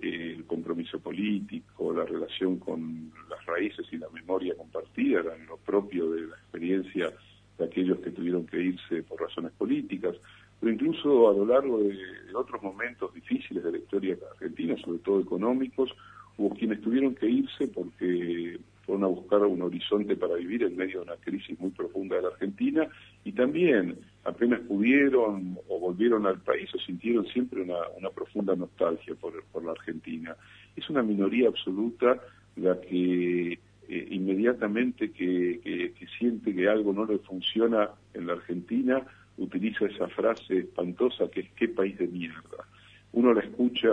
El 0.00 0.44
compromiso 0.44 1.00
político, 1.00 1.92
la 1.92 2.04
relación 2.04 2.58
con 2.58 3.10
las 3.30 3.44
raíces 3.46 3.86
y 3.90 3.96
la 3.96 4.10
memoria 4.10 4.54
compartida 4.56 5.20
eran 5.20 5.46
lo 5.46 5.56
propio 5.56 6.10
de 6.10 6.26
la 6.26 6.36
experiencia 6.36 7.10
de 7.56 7.64
aquellos 7.64 7.98
que 8.00 8.10
tuvieron 8.10 8.46
que 8.46 8.60
irse 8.60 9.02
por 9.04 9.20
razones 9.20 9.52
políticas 9.52 10.14
pero 10.60 10.72
incluso 10.72 11.28
a 11.28 11.32
lo 11.34 11.44
largo 11.44 11.78
de, 11.78 11.96
otros 12.34 12.62
momentos 12.62 13.12
difíciles 13.14 13.64
de 13.64 13.72
la 13.72 13.78
historia 13.78 14.16
argentina, 14.32 14.76
sobre 14.84 14.98
todo 14.98 15.20
económicos, 15.20 15.90
hubo 16.36 16.54
quienes 16.54 16.80
tuvieron 16.80 17.14
que 17.14 17.28
irse 17.28 17.68
porque 17.68 18.58
fueron 18.84 19.04
a 19.04 19.08
buscar 19.08 19.40
un 19.42 19.62
horizonte 19.62 20.16
para 20.16 20.34
vivir 20.36 20.62
en 20.62 20.76
medio 20.76 20.98
de 20.98 21.04
una 21.04 21.16
crisis 21.16 21.58
muy 21.58 21.70
profunda 21.70 22.16
de 22.16 22.22
la 22.22 22.28
Argentina 22.28 22.88
y 23.24 23.32
también 23.32 23.98
apenas 24.28 24.60
pudieron 24.60 25.58
o 25.68 25.80
volvieron 25.80 26.26
al 26.26 26.40
país 26.40 26.72
o 26.74 26.78
sintieron 26.78 27.26
siempre 27.26 27.62
una, 27.62 28.10
profunda 28.10 28.54
nostalgia 28.54 29.14
por, 29.14 29.64
la 29.64 29.72
Argentina. 29.72 30.36
Es 30.76 30.88
una 30.90 31.02
minoría 31.02 31.48
absoluta 31.48 32.20
la 32.56 32.80
que 32.80 33.52
eh, 33.52 34.08
inmediatamente 34.10 35.10
que, 35.12 35.94
siente 36.18 36.54
que 36.54 36.68
algo 36.68 36.92
no 36.92 37.06
le 37.06 37.18
funciona 37.18 37.90
en 38.12 38.26
la 38.26 38.34
Argentina, 38.34 39.02
utiliza 39.38 39.86
esa 39.86 40.08
frase 40.08 40.58
espantosa 40.58 41.30
que 41.30 41.40
es 41.40 41.50
qué 41.56 41.68
país 41.68 41.96
de 41.98 42.08
mierda. 42.08 42.66
Uno 43.12 43.32
la 43.32 43.40
escucha 43.40 43.88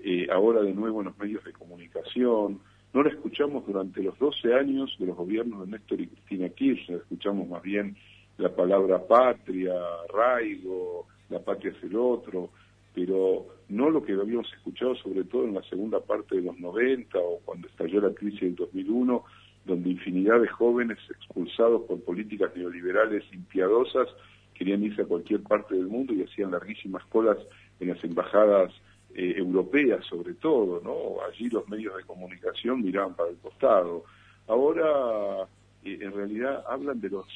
eh, 0.00 0.26
ahora 0.30 0.62
de 0.62 0.74
nuevo 0.74 1.00
en 1.00 1.06
los 1.06 1.18
medios 1.18 1.42
de 1.44 1.52
comunicación, 1.52 2.60
no 2.92 3.02
la 3.02 3.08
escuchamos 3.08 3.66
durante 3.66 4.02
los 4.02 4.18
12 4.18 4.54
años 4.54 4.94
de 4.98 5.06
los 5.06 5.16
gobiernos 5.16 5.64
de 5.64 5.72
Néstor 5.72 6.00
y 6.00 6.06
Cristina 6.06 6.48
Kirchner, 6.50 6.98
escuchamos 6.98 7.48
más 7.48 7.62
bien 7.62 7.96
la 8.38 8.54
palabra 8.54 9.06
patria, 9.06 9.74
arraigo, 10.08 11.06
la 11.30 11.40
patria 11.40 11.72
es 11.72 11.82
el 11.84 11.96
otro, 11.96 12.50
pero 12.94 13.46
no 13.68 13.90
lo 13.90 14.02
que 14.02 14.12
habíamos 14.12 14.52
escuchado 14.52 14.94
sobre 14.96 15.24
todo 15.24 15.44
en 15.44 15.54
la 15.54 15.62
segunda 15.62 16.00
parte 16.00 16.36
de 16.36 16.42
los 16.42 16.58
90 16.58 17.18
o 17.18 17.40
cuando 17.44 17.68
estalló 17.68 18.00
la 18.00 18.14
crisis 18.14 18.40
del 18.40 18.56
2001, 18.56 19.24
donde 19.64 19.90
infinidad 19.90 20.40
de 20.40 20.48
jóvenes 20.48 20.98
expulsados 21.10 21.82
por 21.82 22.02
políticas 22.02 22.54
neoliberales 22.54 23.24
impiadosas 23.32 24.08
querían 24.52 24.84
irse 24.84 25.02
a 25.02 25.06
cualquier 25.06 25.42
parte 25.42 25.74
del 25.74 25.86
mundo 25.86 26.12
y 26.12 26.22
hacían 26.22 26.52
larguísimas 26.52 27.04
colas 27.06 27.38
en 27.80 27.88
las 27.88 28.02
embajadas 28.04 28.72
eh, 29.14 29.34
europeas 29.36 30.04
sobre 30.06 30.34
todo, 30.34 30.80
¿no? 30.82 31.24
Allí 31.24 31.48
los 31.48 31.68
medios 31.68 31.96
de 31.96 32.04
comunicación 32.04 32.82
miraban 32.82 33.14
para 33.14 33.30
el 33.30 33.36
costado. 33.36 34.04
Ahora, 34.46 35.48
eh, 35.84 35.98
en 36.00 36.12
realidad, 36.12 36.64
hablan 36.68 37.00
de 37.00 37.10
los 37.10 37.26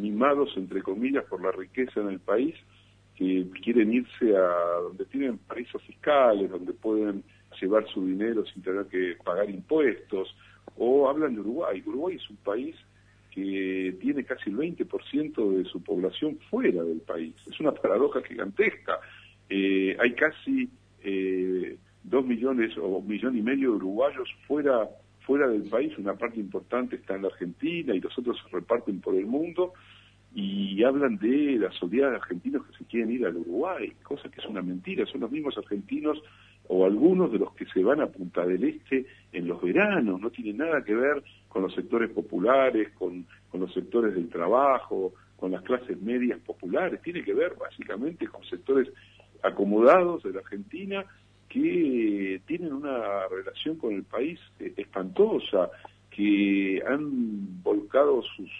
mimados, 0.00 0.56
entre 0.56 0.82
comillas, 0.82 1.24
por 1.24 1.42
la 1.42 1.52
riqueza 1.52 2.00
en 2.00 2.08
el 2.08 2.20
país, 2.20 2.54
que 3.16 3.46
quieren 3.62 3.92
irse 3.92 4.36
a 4.36 4.80
donde 4.82 5.04
tienen 5.06 5.38
paraísos 5.38 5.82
fiscales, 5.82 6.50
donde 6.50 6.72
pueden 6.72 7.24
llevar 7.60 7.86
su 7.88 8.06
dinero 8.06 8.44
sin 8.46 8.62
tener 8.62 8.86
que 8.86 9.16
pagar 9.24 9.50
impuestos, 9.50 10.34
o 10.76 11.08
hablan 11.08 11.34
de 11.34 11.40
Uruguay. 11.40 11.82
Uruguay 11.84 12.16
es 12.16 12.30
un 12.30 12.36
país 12.36 12.76
que 13.30 13.96
tiene 14.00 14.24
casi 14.24 14.50
el 14.50 14.56
20% 14.56 15.56
de 15.56 15.64
su 15.64 15.82
población 15.82 16.38
fuera 16.50 16.82
del 16.82 17.00
país. 17.00 17.34
Es 17.46 17.58
una 17.60 17.72
paradoja 17.72 18.22
gigantesca. 18.22 19.00
Eh, 19.48 19.96
hay 19.98 20.14
casi 20.14 20.68
eh, 21.02 21.76
dos 22.04 22.24
millones 22.24 22.72
o 22.80 23.00
millón 23.02 23.36
y 23.36 23.42
medio 23.42 23.70
de 23.70 23.76
uruguayos 23.76 24.28
fuera 24.46 24.88
fuera 25.28 25.46
del 25.46 25.64
país, 25.64 25.92
una 25.98 26.14
parte 26.14 26.40
importante 26.40 26.96
está 26.96 27.14
en 27.14 27.20
la 27.20 27.28
Argentina 27.28 27.94
y 27.94 28.00
los 28.00 28.16
otros 28.16 28.38
se 28.42 28.48
reparten 28.48 29.02
por 29.02 29.14
el 29.14 29.26
mundo 29.26 29.74
y 30.34 30.82
hablan 30.82 31.18
de 31.18 31.58
la 31.58 31.70
solidaridad 31.72 32.12
de 32.12 32.16
argentinos 32.16 32.66
que 32.66 32.78
se 32.78 32.84
quieren 32.86 33.12
ir 33.12 33.26
al 33.26 33.36
Uruguay, 33.36 33.92
cosa 34.02 34.30
que 34.30 34.40
es 34.40 34.46
una 34.46 34.62
mentira, 34.62 35.04
son 35.04 35.20
los 35.20 35.30
mismos 35.30 35.58
argentinos 35.58 36.16
o 36.66 36.86
algunos 36.86 37.30
de 37.30 37.40
los 37.40 37.52
que 37.52 37.66
se 37.66 37.84
van 37.84 38.00
a 38.00 38.06
Punta 38.06 38.46
del 38.46 38.64
Este 38.64 39.04
en 39.32 39.46
los 39.46 39.60
veranos, 39.60 40.18
no 40.18 40.30
tiene 40.30 40.54
nada 40.54 40.82
que 40.82 40.94
ver 40.94 41.22
con 41.50 41.60
los 41.60 41.74
sectores 41.74 42.08
populares, 42.08 42.88
con, 42.94 43.26
con 43.50 43.60
los 43.60 43.74
sectores 43.74 44.14
del 44.14 44.30
trabajo, 44.30 45.12
con 45.36 45.52
las 45.52 45.60
clases 45.62 46.00
medias 46.00 46.40
populares, 46.40 47.02
tiene 47.02 47.22
que 47.22 47.34
ver 47.34 47.52
básicamente 47.60 48.26
con 48.28 48.42
sectores 48.44 48.88
acomodados 49.42 50.22
de 50.22 50.32
la 50.32 50.40
Argentina 50.40 51.04
que 51.48 52.40
tienen 52.46 52.72
una 52.72 53.26
relación 53.28 53.76
con 53.76 53.94
el 53.94 54.04
país 54.04 54.38
eh, 54.60 54.72
espantosa, 54.76 55.70
que 56.10 56.82
han 56.86 57.62
volcado 57.62 58.22
sus, 58.22 58.50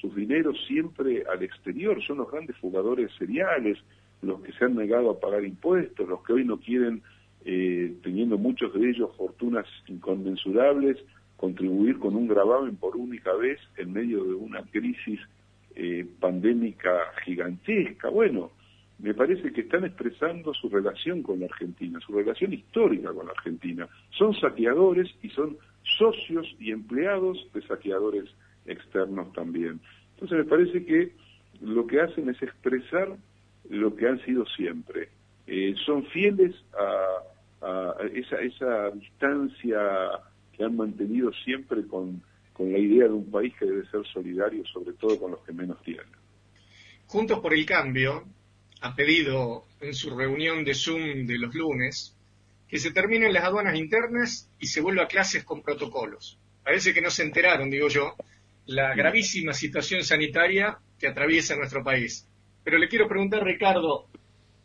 sus 0.00 0.14
dineros 0.14 0.56
siempre 0.66 1.24
al 1.30 1.42
exterior, 1.42 2.02
son 2.04 2.18
los 2.18 2.30
grandes 2.30 2.56
jugadores 2.58 3.10
seriales, 3.18 3.78
los 4.22 4.40
que 4.40 4.52
se 4.52 4.64
han 4.64 4.76
negado 4.76 5.10
a 5.10 5.20
pagar 5.20 5.44
impuestos, 5.44 6.08
los 6.08 6.22
que 6.22 6.32
hoy 6.32 6.44
no 6.44 6.58
quieren, 6.58 7.02
eh, 7.44 7.94
teniendo 8.02 8.38
muchos 8.38 8.72
de 8.72 8.90
ellos 8.90 9.10
fortunas 9.16 9.66
inconmensurables, 9.88 10.96
contribuir 11.36 11.98
con 11.98 12.14
un 12.14 12.28
gravamen 12.28 12.76
por 12.76 12.96
única 12.96 13.32
vez 13.34 13.58
en 13.76 13.92
medio 13.92 14.22
de 14.22 14.34
una 14.34 14.62
crisis 14.62 15.18
eh, 15.74 16.06
pandémica 16.20 16.92
gigantesca. 17.24 18.10
Bueno, 18.10 18.52
me 19.02 19.14
parece 19.14 19.52
que 19.52 19.62
están 19.62 19.84
expresando 19.84 20.54
su 20.54 20.68
relación 20.68 21.24
con 21.24 21.40
la 21.40 21.46
Argentina, 21.46 21.98
su 22.06 22.12
relación 22.12 22.52
histórica 22.52 23.12
con 23.12 23.26
la 23.26 23.32
Argentina. 23.32 23.88
Son 24.10 24.32
saqueadores 24.32 25.10
y 25.22 25.28
son 25.30 25.58
socios 25.98 26.46
y 26.60 26.70
empleados 26.70 27.48
de 27.52 27.62
saqueadores 27.66 28.30
externos 28.64 29.32
también. 29.32 29.80
Entonces 30.14 30.38
me 30.38 30.44
parece 30.44 30.84
que 30.84 31.12
lo 31.60 31.84
que 31.88 32.00
hacen 32.00 32.28
es 32.28 32.40
expresar 32.42 33.08
lo 33.68 33.96
que 33.96 34.06
han 34.06 34.24
sido 34.24 34.46
siempre. 34.46 35.08
Eh, 35.48 35.74
son 35.84 36.04
fieles 36.06 36.54
a, 36.78 37.96
esa, 38.14 38.90
distancia 38.90 39.80
que 40.52 40.62
han 40.62 40.76
mantenido 40.76 41.32
siempre 41.44 41.84
con 41.88 42.22
la 42.56 42.78
idea 42.78 43.08
de 43.08 43.14
un 43.14 43.28
país 43.32 43.52
que 43.58 43.66
debe 43.66 43.84
ser 43.86 44.06
solidario, 44.06 44.64
sobre 44.66 44.92
todo 44.92 45.18
con 45.18 45.32
los 45.32 45.40
que 45.40 45.52
menos 45.52 45.82
tienen. 45.82 46.06
Juntos 47.08 47.40
por 47.40 47.52
el 47.52 47.66
Cambio 47.66 48.24
ha 48.82 48.94
pedido 48.94 49.64
en 49.80 49.94
su 49.94 50.10
reunión 50.10 50.64
de 50.64 50.74
Zoom 50.74 51.24
de 51.24 51.38
los 51.38 51.54
lunes 51.54 52.16
que 52.68 52.78
se 52.78 52.90
terminen 52.90 53.32
las 53.32 53.44
aduanas 53.44 53.76
internas 53.76 54.50
y 54.58 54.66
se 54.66 54.80
vuelva 54.80 55.04
a 55.04 55.08
clases 55.08 55.44
con 55.44 55.62
protocolos. 55.62 56.38
Parece 56.64 56.92
que 56.92 57.00
no 57.00 57.10
se 57.10 57.22
enteraron, 57.22 57.70
digo 57.70 57.88
yo, 57.88 58.16
la 58.66 58.94
gravísima 58.94 59.52
situación 59.52 60.02
sanitaria 60.02 60.78
que 60.98 61.06
atraviesa 61.06 61.54
nuestro 61.54 61.84
país. 61.84 62.26
Pero 62.64 62.78
le 62.78 62.88
quiero 62.88 63.08
preguntar, 63.08 63.44
Ricardo, 63.44 64.08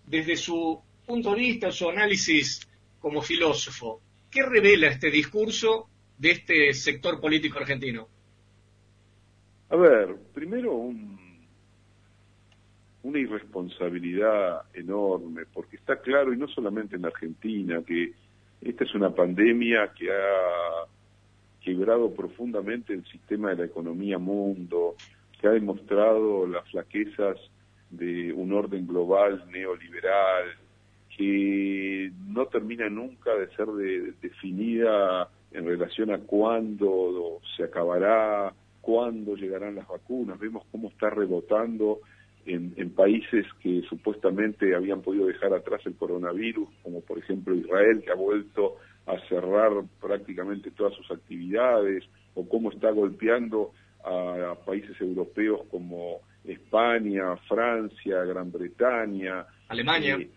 desde 0.05 0.35
su 0.35 0.81
punto 1.05 1.35
de 1.35 1.41
vista, 1.41 1.71
su 1.71 1.89
análisis 1.89 2.67
como 2.99 3.21
filósofo, 3.21 4.01
¿qué 4.31 4.41
revela 4.43 4.87
este 4.87 5.11
discurso 5.11 5.89
de 6.17 6.31
este 6.31 6.73
sector 6.73 7.19
político 7.19 7.59
argentino? 7.59 8.07
A 9.69 9.75
ver, 9.75 10.15
primero 10.33 10.73
un 10.73 11.16
una 13.07 13.19
irresponsabilidad 13.19 14.63
enorme, 14.73 15.43
porque 15.53 15.77
está 15.77 16.01
claro, 16.01 16.33
y 16.33 16.37
no 16.37 16.47
solamente 16.49 16.97
en 16.97 17.05
Argentina, 17.05 17.81
que 17.87 18.11
esta 18.61 18.83
es 18.83 18.93
una 18.95 19.15
pandemia 19.15 19.93
que 19.97 20.11
ha 20.11 20.85
quebrado 21.63 22.13
profundamente 22.13 22.93
el 22.93 23.05
sistema 23.05 23.51
de 23.51 23.55
la 23.55 23.65
economía 23.65 24.17
mundo, 24.17 24.95
que 25.39 25.47
ha 25.47 25.51
demostrado 25.51 26.45
las 26.47 26.69
flaquezas 26.69 27.37
de 27.89 28.33
un 28.33 28.51
orden 28.51 28.85
global 28.85 29.45
neoliberal, 29.51 30.47
que 31.15 32.11
no 32.27 32.45
termina 32.47 32.89
nunca 32.89 33.33
de 33.35 33.47
ser 33.55 33.67
definida 34.21 35.29
en 35.51 35.65
relación 35.65 36.11
a 36.11 36.19
cuándo 36.19 37.39
se 37.55 37.63
acabará, 37.63 38.53
cuándo 38.81 39.35
llegarán 39.35 39.75
las 39.75 39.87
vacunas. 39.87 40.37
Vemos 40.37 40.65
cómo 40.71 40.89
está 40.89 41.09
rebotando 41.09 42.01
en, 42.47 42.89
países 42.91 43.45
que 43.61 43.81
supuestamente 43.89 44.73
habían 44.73 45.01
podido 45.01 45.27
dejar 45.27 45.53
atrás 45.53 45.81
el 45.85 45.95
coronavirus, 45.95 46.69
como 46.81 47.01
por 47.01 47.19
ejemplo 47.19 47.53
Israel, 47.53 48.01
que 48.03 48.11
ha 48.11 48.15
vuelto 48.15 48.77
a 49.05 49.19
cerrar 49.27 49.71
prácticamente 50.01 50.71
todas 50.71 50.93
sus 50.93 51.11
actividades, 51.11 52.03
o 52.33 52.47
cómo 52.47 52.71
está 52.71 52.91
golpeando 52.91 53.71
a, 54.03 54.55
países 54.65 54.99
europeos 55.01 55.61
como 55.69 56.21
España, 56.43 57.35
Francia, 57.47 58.23
Gran 58.23 58.51
Bretaña. 58.51 59.45
Alemania. 59.67 60.17
Eh, 60.17 60.29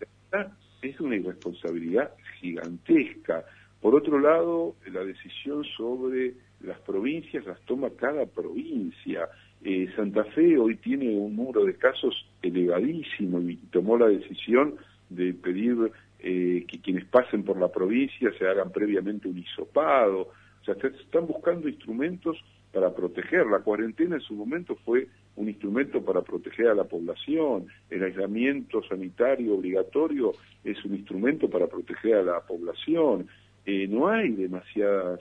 es 0.81 0.99
una 0.99 1.15
irresponsabilidad 1.15 2.11
gigantesca. 2.39 3.45
Por 3.79 3.95
otro 3.95 4.19
lado, 4.19 4.75
la 4.91 5.03
decisión 5.03 5.63
sobre 5.77 6.33
las 6.61 6.79
provincias 6.79 7.45
las 7.45 7.59
toma 7.61 7.89
cada 7.91 8.25
provincia 8.25 9.29
eh, 9.63 9.87
Santa 9.95 10.23
Fe 10.25 10.57
hoy 10.57 10.75
tiene 10.77 11.15
un 11.15 11.35
número 11.35 11.65
de 11.65 11.75
casos 11.75 12.25
elevadísimo 12.41 13.39
y 13.41 13.57
tomó 13.71 13.97
la 13.97 14.07
decisión 14.07 14.75
de 15.09 15.33
pedir 15.33 15.91
eh, 16.19 16.65
que 16.67 16.79
quienes 16.79 17.05
pasen 17.05 17.43
por 17.43 17.59
la 17.59 17.71
provincia 17.71 18.31
se 18.37 18.47
hagan 18.47 18.71
previamente 18.71 19.27
un 19.27 19.37
hisopado. 19.37 20.29
O 20.61 20.63
sea, 20.65 20.75
están 20.75 21.27
buscando 21.27 21.67
instrumentos 21.67 22.37
para 22.71 22.93
proteger. 22.93 23.45
La 23.47 23.59
cuarentena 23.59 24.15
en 24.15 24.21
su 24.21 24.33
momento 24.33 24.75
fue 24.85 25.07
un 25.35 25.49
instrumento 25.49 26.03
para 26.03 26.21
proteger 26.21 26.67
a 26.67 26.75
la 26.75 26.85
población. 26.85 27.67
El 27.89 28.03
aislamiento 28.03 28.81
sanitario 28.83 29.55
obligatorio 29.55 30.33
es 30.63 30.83
un 30.85 30.95
instrumento 30.95 31.49
para 31.49 31.67
proteger 31.67 32.15
a 32.15 32.23
la 32.23 32.39
población. 32.41 33.27
Eh, 33.65 33.87
no 33.87 34.07
hay 34.07 34.29
demasiadas 34.31 35.19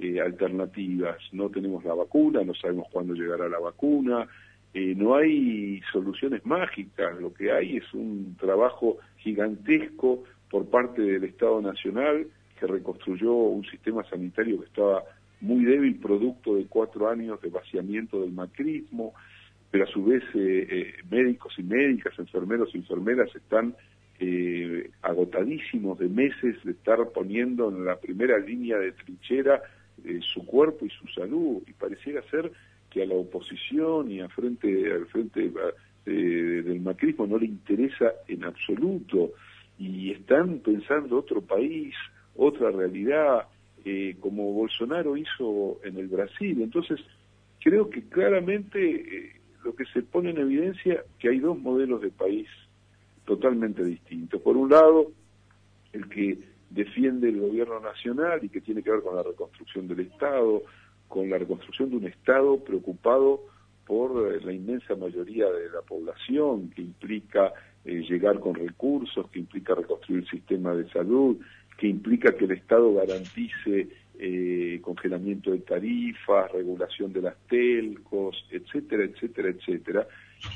eh, 0.00 0.20
alternativas. 0.20 1.16
No 1.32 1.48
tenemos 1.50 1.84
la 1.84 1.92
vacuna, 1.92 2.44
no 2.44 2.54
sabemos 2.54 2.86
cuándo 2.92 3.14
llegará 3.14 3.48
la 3.48 3.58
vacuna, 3.58 4.28
eh, 4.72 4.94
no 4.96 5.16
hay 5.16 5.80
soluciones 5.92 6.46
mágicas, 6.46 7.20
lo 7.20 7.34
que 7.34 7.50
hay 7.50 7.78
es 7.78 7.94
un 7.94 8.36
trabajo 8.38 8.98
gigantesco 9.16 10.22
por 10.48 10.70
parte 10.70 11.02
del 11.02 11.24
Estado 11.24 11.60
Nacional 11.60 12.28
que 12.60 12.68
reconstruyó 12.68 13.32
un 13.32 13.64
sistema 13.64 14.04
sanitario 14.08 14.60
que 14.60 14.66
estaba 14.66 15.02
muy 15.40 15.64
débil, 15.64 15.98
producto 15.98 16.54
de 16.54 16.66
cuatro 16.66 17.08
años 17.08 17.40
de 17.42 17.48
vaciamiento 17.48 18.20
del 18.20 18.30
macrismo, 18.30 19.14
pero 19.72 19.82
a 19.82 19.88
su 19.88 20.04
vez 20.04 20.22
eh, 20.34 20.94
médicos 21.10 21.54
y 21.58 21.64
médicas, 21.64 22.16
enfermeros 22.20 22.72
y 22.72 22.78
enfermeras 22.78 23.34
están 23.34 23.74
agotadísimos 25.02 25.98
de 25.98 26.08
meses 26.08 26.56
de 26.64 26.72
estar 26.72 26.98
poniendo 27.12 27.68
en 27.68 27.84
la 27.84 27.96
primera 27.96 28.38
línea 28.38 28.76
de 28.76 28.90
trinchera 28.90 29.60
eh, 30.04 30.20
su 30.22 30.44
cuerpo 30.44 30.86
y 30.86 30.90
su 30.90 31.06
salud 31.08 31.62
y 31.66 31.72
pareciera 31.72 32.22
ser 32.30 32.50
que 32.90 33.02
a 33.02 33.06
la 33.06 33.14
oposición 33.14 34.10
y 34.10 34.20
a 34.20 34.28
frente, 34.28 34.92
al 34.92 35.06
frente 35.06 35.50
eh, 36.06 36.10
del 36.10 36.80
macrismo 36.80 37.26
no 37.26 37.38
le 37.38 37.46
interesa 37.46 38.12
en 38.26 38.44
absoluto 38.44 39.32
y 39.78 40.10
están 40.10 40.60
pensando 40.60 41.18
otro 41.18 41.40
país, 41.42 41.94
otra 42.36 42.70
realidad, 42.70 43.48
eh, 43.84 44.16
como 44.20 44.52
Bolsonaro 44.52 45.16
hizo 45.16 45.80
en 45.84 45.98
el 45.98 46.08
Brasil. 46.08 46.62
Entonces, 46.62 47.00
creo 47.60 47.88
que 47.88 48.02
claramente 48.08 49.40
lo 49.64 49.74
que 49.74 49.84
se 49.86 50.02
pone 50.02 50.30
en 50.30 50.38
evidencia 50.38 51.04
que 51.18 51.28
hay 51.28 51.38
dos 51.38 51.58
modelos 51.58 52.00
de 52.00 52.10
país 52.10 52.48
totalmente 53.24 53.84
distintos. 53.84 54.40
Por 54.40 54.56
un 54.56 54.70
lado, 54.70 55.12
el 55.92 56.08
que 56.08 56.38
defiende 56.70 57.28
el 57.28 57.40
gobierno 57.40 57.80
nacional 57.80 58.40
y 58.42 58.48
que 58.48 58.60
tiene 58.60 58.82
que 58.82 58.90
ver 58.90 59.02
con 59.02 59.16
la 59.16 59.22
reconstrucción 59.22 59.88
del 59.88 60.00
Estado, 60.00 60.62
con 61.08 61.30
la 61.30 61.38
reconstrucción 61.38 61.90
de 61.90 61.96
un 61.96 62.06
Estado 62.06 62.62
preocupado 62.62 63.42
por 63.86 64.34
eh, 64.34 64.40
la 64.44 64.52
inmensa 64.52 64.94
mayoría 64.94 65.46
de 65.46 65.70
la 65.70 65.80
población, 65.80 66.70
que 66.70 66.82
implica 66.82 67.52
eh, 67.84 68.02
llegar 68.08 68.38
con 68.38 68.54
recursos, 68.54 69.30
que 69.30 69.38
implica 69.38 69.74
reconstruir 69.74 70.20
el 70.20 70.28
sistema 70.28 70.74
de 70.74 70.88
salud, 70.90 71.38
que 71.78 71.88
implica 71.88 72.36
que 72.36 72.44
el 72.44 72.50
Estado 72.50 72.92
garantice 72.92 73.88
eh, 74.18 74.80
congelamiento 74.82 75.52
de 75.52 75.60
tarifas, 75.60 76.52
regulación 76.52 77.12
de 77.12 77.22
las 77.22 77.36
telcos, 77.48 78.44
etcétera, 78.50 79.04
etcétera, 79.04 79.48
etcétera, 79.48 80.08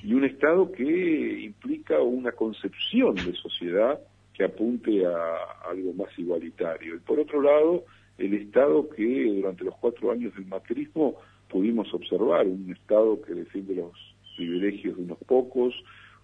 y 0.02 0.12
un 0.14 0.24
Estado 0.24 0.70
que 0.70 1.40
implica 1.42 2.00
una 2.00 2.32
concepción 2.32 3.14
de 3.14 3.32
sociedad 3.34 3.98
apunte 4.44 5.04
a 5.06 5.68
algo 5.68 5.92
más 5.94 6.16
igualitario. 6.18 6.96
Y 6.96 6.98
por 7.00 7.20
otro 7.20 7.42
lado, 7.42 7.84
el 8.18 8.34
Estado 8.34 8.88
que 8.88 9.24
durante 9.24 9.64
los 9.64 9.74
cuatro 9.76 10.10
años 10.10 10.34
del 10.34 10.46
macrismo 10.46 11.16
pudimos 11.48 11.92
observar, 11.92 12.46
un 12.46 12.70
Estado 12.70 13.20
que 13.22 13.34
defiende 13.34 13.74
los 13.74 13.92
privilegios 14.36 14.96
de 14.96 15.02
unos 15.02 15.18
pocos, 15.26 15.74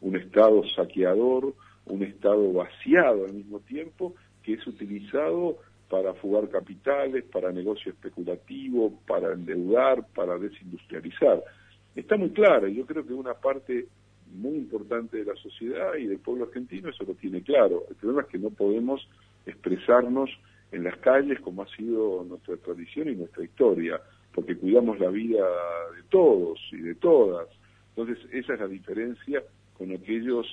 un 0.00 0.16
Estado 0.16 0.62
saqueador, 0.76 1.54
un 1.86 2.02
Estado 2.02 2.52
vaciado 2.52 3.24
al 3.24 3.34
mismo 3.34 3.60
tiempo, 3.60 4.14
que 4.42 4.54
es 4.54 4.66
utilizado 4.66 5.58
para 5.88 6.14
fugar 6.14 6.48
capitales, 6.48 7.24
para 7.24 7.50
negocio 7.52 7.92
especulativo, 7.92 9.00
para 9.06 9.32
endeudar, 9.32 10.06
para 10.14 10.38
desindustrializar. 10.38 11.42
Está 11.94 12.16
muy 12.16 12.30
clara, 12.30 12.68
y 12.68 12.76
yo 12.76 12.86
creo 12.86 13.06
que 13.06 13.14
una 13.14 13.34
parte 13.34 13.86
muy 14.32 14.56
importante 14.56 15.18
de 15.18 15.24
la 15.24 15.36
sociedad 15.36 15.94
y 15.96 16.06
del 16.06 16.18
pueblo 16.18 16.44
argentino 16.44 16.88
eso 16.90 17.04
lo 17.04 17.14
tiene 17.14 17.42
claro. 17.42 17.84
El 17.88 17.96
problema 17.96 18.22
es 18.22 18.28
que 18.28 18.38
no 18.38 18.50
podemos 18.50 19.08
expresarnos 19.46 20.30
en 20.72 20.84
las 20.84 20.96
calles 20.98 21.40
como 21.40 21.62
ha 21.62 21.68
sido 21.76 22.24
nuestra 22.24 22.56
tradición 22.56 23.08
y 23.08 23.16
nuestra 23.16 23.44
historia, 23.44 24.00
porque 24.34 24.56
cuidamos 24.56 24.98
la 24.98 25.08
vida 25.08 25.44
de 25.96 26.02
todos 26.10 26.60
y 26.72 26.78
de 26.78 26.94
todas. 26.94 27.48
Entonces, 27.96 28.18
esa 28.32 28.54
es 28.54 28.60
la 28.60 28.68
diferencia 28.68 29.42
con 29.76 29.92
aquellos 29.92 30.46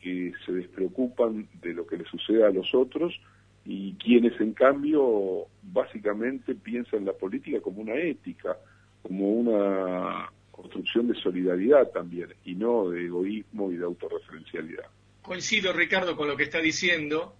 que 0.00 0.32
se 0.44 0.52
despreocupan 0.52 1.48
de 1.62 1.74
lo 1.74 1.86
que 1.86 1.96
le 1.96 2.04
sucede 2.04 2.44
a 2.44 2.50
los 2.50 2.74
otros 2.74 3.18
y 3.64 3.94
quienes, 3.94 4.38
en 4.40 4.52
cambio, 4.52 5.46
básicamente 5.62 6.54
piensan 6.54 7.04
la 7.04 7.12
política 7.12 7.60
como 7.60 7.82
una 7.82 7.94
ética, 7.94 8.56
como 9.02 9.30
una 9.30 10.30
construcción 10.52 11.08
de 11.08 11.20
solidaridad 11.20 11.88
también, 11.90 12.32
y 12.44 12.54
no 12.54 12.90
de 12.90 13.06
egoísmo 13.06 13.72
y 13.72 13.76
de 13.76 13.84
autorreferencialidad. 13.84 14.84
Coincido, 15.22 15.72
Ricardo, 15.72 16.16
con 16.16 16.28
lo 16.28 16.36
que 16.36 16.44
está 16.44 16.60
diciendo 16.60 17.34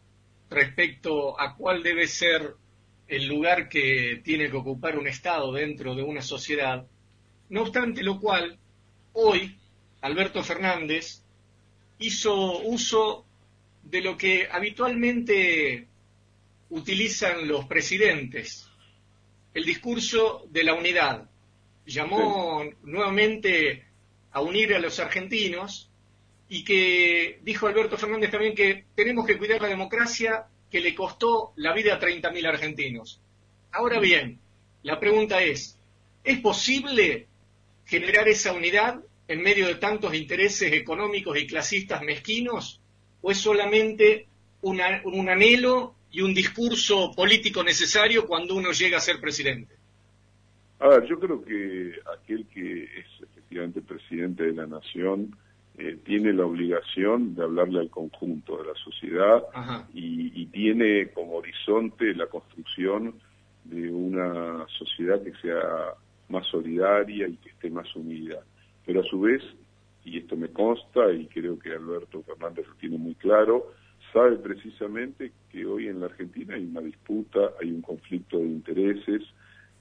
respecto 0.51 1.39
a 1.41 1.55
cuál 1.57 1.83
debe 1.83 2.07
ser 2.07 2.55
el 3.07 3.27
lugar 3.29 3.69
que 3.69 4.21
tiene 4.25 4.51
que 4.51 4.57
ocupar 4.57 4.99
un 4.99 5.07
Estado 5.07 5.53
dentro 5.53 5.95
de 5.95 6.03
una 6.03 6.23
sociedad. 6.23 6.87
No 7.51 7.63
obstante 7.63 8.03
lo 8.03 8.19
cual, 8.19 8.59
hoy 9.13 9.57
Alberto 10.01 10.43
Fernández 10.43 11.23
hizo 11.99 12.61
uso 12.61 13.27
de 13.83 14.01
lo 14.01 14.17
que 14.17 14.49
habitualmente 14.51 15.87
utilizan 16.71 17.47
los 17.47 17.67
presidentes, 17.67 18.69
el 19.53 19.65
discurso 19.65 20.47
de 20.51 20.65
la 20.65 20.75
unidad. 20.75 21.29
Llamó 21.85 22.65
nuevamente 22.83 23.85
a 24.31 24.41
unir 24.41 24.75
a 24.75 24.79
los 24.79 24.99
argentinos 25.01 25.91
y 26.49 26.65
que 26.65 27.41
dijo 27.43 27.67
Alberto 27.67 27.97
Fernández 27.97 28.31
también 28.31 28.55
que 28.55 28.85
tenemos 28.95 29.27
que 29.27 29.39
cuidar 29.39 29.61
la 29.61 29.69
democracia 29.69 30.47
que 30.71 30.81
le 30.81 30.95
costó 30.95 31.53
la 31.57 31.73
vida 31.73 31.95
a 31.95 32.01
30.000 32.01 32.47
argentinos. 32.47 33.21
Ahora 33.73 33.99
bien, 33.99 34.39
la 34.83 35.01
pregunta 35.01 35.43
es, 35.43 35.79
¿es 36.25 36.39
posible 36.41 37.27
generar 37.85 38.29
esa 38.29 38.53
unidad 38.53 39.01
en 39.29 39.43
medio 39.43 39.67
de 39.67 39.75
tantos 39.77 40.15
intereses 40.15 40.73
económicos 40.73 41.39
y 41.39 41.47
clasistas 41.47 42.03
mezquinos? 42.03 42.81
¿O 43.21 43.31
es 43.31 43.39
solamente 43.39 44.29
un 44.61 44.81
anhelo 44.81 45.95
y 46.11 46.21
un 46.21 46.35
discurso 46.35 47.13
político 47.13 47.63
necesario 47.63 48.27
cuando 48.27 48.55
uno 48.55 48.73
llega 48.73 48.99
a 48.99 49.01
ser 49.01 49.21
presidente? 49.21 49.82
A 50.83 50.89
ver, 50.89 51.05
yo 51.07 51.21
creo 51.21 51.45
que 51.45 51.93
aquel 52.13 52.45
que 52.49 52.83
es 52.83 53.07
efectivamente 53.23 53.81
presidente 53.83 54.43
de 54.43 54.53
la 54.53 54.67
nación 54.67 55.37
eh, 55.79 55.97
tiene 56.05 56.33
la 56.33 56.45
obligación 56.45 57.37
de 57.37 57.45
hablarle 57.45 57.79
al 57.79 57.89
conjunto 57.89 58.57
de 58.57 58.67
la 58.67 58.75
sociedad 58.75 59.45
y, 59.95 60.45
tiene 60.47 61.09
como 61.13 61.37
horizonte 61.37 62.13
la 62.15 62.27
construcción 62.27 63.15
de 63.63 63.93
una 63.93 64.67
sociedad 64.77 65.23
que 65.23 65.33
sea 65.41 65.95
más 66.29 66.47
solidaria 66.49 67.29
y 67.29 67.37
que 67.37 67.51
esté 67.51 67.71
más 67.71 67.95
unida. 67.95 68.41
Pero 68.85 69.03
a 69.03 69.05
su 69.05 69.21
vez, 69.21 69.41
y 70.05 70.19
esto 70.19 70.37
me 70.37 70.49
consta 70.49 71.13
y 71.13 71.27
creo 71.27 71.61
que 71.61 71.73
Alberto 71.73 72.25
Fernández 72.25 72.67
lo 72.67 72.75
tiene 72.75 72.99
muy 72.99 73.15
claro, 73.15 73.71
sabe 74.13 74.37
precisamente 74.37 75.31
que 75.49 75.65
hoy 75.65 75.87
en 75.87 76.01
la 76.01 76.07
Argentina 76.07 76.57
hay 76.57 76.65
una 76.65 76.81
disputa, 76.81 77.53
hay 77.61 77.71
un 77.71 77.83
conflicto 77.83 78.39
de 78.39 78.47
intereses, 78.47 79.23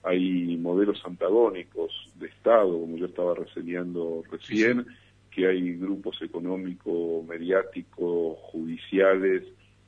hay 0.04 0.58
modelos 0.58 1.02
antagónicos 1.06 1.92
de 2.16 2.28
Estado, 2.28 2.80
como 2.80 2.98
yo 2.98 3.06
estaba 3.06 3.36
reseñando 3.36 4.24
recién, 4.32 4.86
que 5.30 5.48
hay 5.48 5.78
grupos 5.78 6.22
económicos, 6.22 7.26
mediáticos, 7.26 8.38
judiciales 8.52 9.44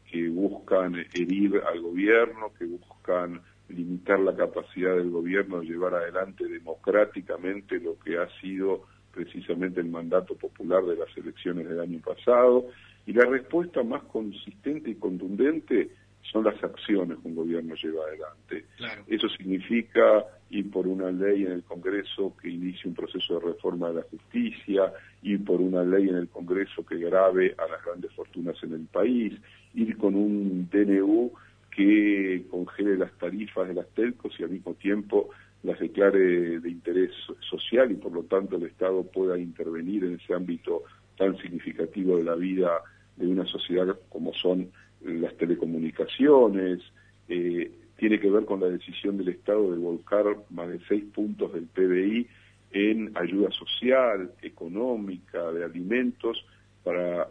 que 0.10 0.30
buscan 0.30 0.96
herir 1.14 1.62
al 1.68 1.82
gobierno, 1.82 2.52
que 2.58 2.66
buscan 2.66 3.42
limitar 3.70 4.20
la 4.20 4.36
capacidad 4.36 4.96
del 4.96 5.10
gobierno 5.10 5.60
de 5.60 5.66
llevar 5.66 5.96
adelante 5.96 6.48
democráticamente 6.48 7.80
lo 7.80 7.98
que 8.00 8.18
ha 8.18 8.30
sido 8.40 8.84
precisamente 9.12 9.80
el 9.80 9.90
mandato 9.90 10.36
popular 10.36 10.84
de 10.86 10.98
las 10.98 11.16
elecciones 11.18 11.68
del 11.68 11.80
año 11.80 12.00
pasado. 12.00 12.68
Y 13.06 13.14
la 13.14 13.26
respuesta 13.26 13.84
más 13.84 14.04
consistente 14.04 14.92
y 14.92 14.96
contundente 14.96 15.90
son 16.32 16.44
las 16.46 16.62
acciones 16.64 17.18
que 17.20 17.28
un 17.28 17.36
gobierno 17.36 17.76
lleva 17.76 18.06
adelante. 18.06 18.66
Eso 19.08 19.28
significa 19.30 20.26
ir 20.50 20.70
por 20.72 20.88
una 20.88 21.12
ley 21.12 21.44
en 21.44 21.52
el 21.52 21.64
Congreso 21.64 22.36
que 22.42 22.50
inicie 22.50 22.90
un 22.90 22.96
proceso 22.96 23.40
de 23.40 23.54
reforma 23.54 23.90
de 23.90 23.96
la 23.96 24.04
justicia, 24.04 24.94
ir 25.22 25.44
por 25.44 25.62
una 25.62 25.84
ley 25.84 26.10
en 26.10 26.16
el 26.16 26.30
Congreso 26.30 26.86
que 26.86 26.98
grave 26.98 27.56
a 27.58 27.70
las 27.70 27.84
grandes 27.84 28.12
fortunas 28.14 28.56
en 28.64 28.74
el 28.74 28.86
país, 28.86 29.34
ir 29.74 29.98
con 29.98 30.16
un 30.16 30.70
DNU 30.72 31.32
que 31.76 32.46
congele 32.52 32.98
las 32.98 33.12
tarifas 33.18 33.68
de 33.68 33.74
las 33.74 33.88
telcos 33.90 34.34
y 34.40 34.44
al 34.44 34.52
mismo 34.52 34.76
tiempo 34.76 35.30
las 35.64 35.80
declare 35.80 36.60
de 36.60 36.70
interés 36.70 37.12
social 37.40 37.92
y 37.92 37.96
por 37.96 38.12
lo 38.12 38.24
tanto 38.24 38.58
el 38.58 38.64
Estado 38.64 39.04
pueda 39.04 39.40
intervenir 39.40 40.04
en 40.04 40.16
ese 40.16 40.34
ámbito 40.34 40.84
tan 41.18 41.38
significativo 41.38 42.18
de 42.18 42.24
la 42.24 42.36
vida 42.36 42.82
de 43.16 43.28
una 43.28 43.46
sociedad 43.46 43.98
como 44.10 44.34
son 44.34 44.72
las 45.04 45.36
telecomunicaciones, 45.38 46.82
eh, 47.28 47.72
tiene 47.98 48.20
que 48.20 48.30
ver 48.30 48.46
con 48.46 48.60
la 48.60 48.68
decisión 48.68 49.18
del 49.18 49.30
Estado 49.30 49.72
de 49.72 49.78
volcar 49.78 50.26
más 50.50 50.70
de 50.70 50.80
seis 50.88 51.04
puntos 51.14 51.54
del 51.54 51.68
PBI 51.68 52.28
en 52.72 53.12
ayuda 53.16 53.52
social, 53.52 54.32
económica, 54.42 55.52
de 55.52 55.64
alimentos 55.64 56.44
para 56.84 57.28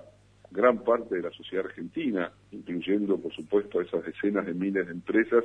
gran 0.51 0.85
parte 0.85 1.17
de 1.17 1.23
la 1.23 1.31
sociedad 1.31 1.67
argentina, 1.67 2.33
incluyendo, 2.53 3.19
por 3.19 3.33
supuesto, 3.35 3.81
a 3.81 3.83
esas 3.83 4.05
decenas 4.05 4.47
de 4.47 4.55
miles 4.55 4.87
de 4.87 4.93
empresas 4.93 5.45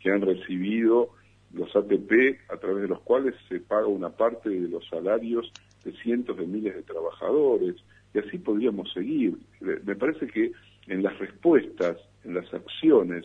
que 0.00 0.10
han 0.10 0.22
recibido 0.22 1.10
los 1.52 1.74
ATP 1.74 2.40
a 2.50 2.56
través 2.56 2.82
de 2.82 2.88
los 2.88 3.00
cuales 3.00 3.34
se 3.48 3.60
paga 3.60 3.86
una 3.86 4.10
parte 4.10 4.48
de 4.48 4.68
los 4.68 4.86
salarios 4.88 5.52
de 5.84 5.92
cientos 5.98 6.36
de 6.36 6.46
miles 6.46 6.74
de 6.74 6.82
trabajadores, 6.82 7.76
y 8.12 8.18
así 8.18 8.38
podríamos 8.38 8.92
seguir. 8.92 9.36
Me 9.60 9.96
parece 9.96 10.26
que 10.28 10.52
en 10.86 11.02
las 11.02 11.18
respuestas, 11.18 11.96
en 12.24 12.34
las 12.34 12.52
acciones, 12.52 13.24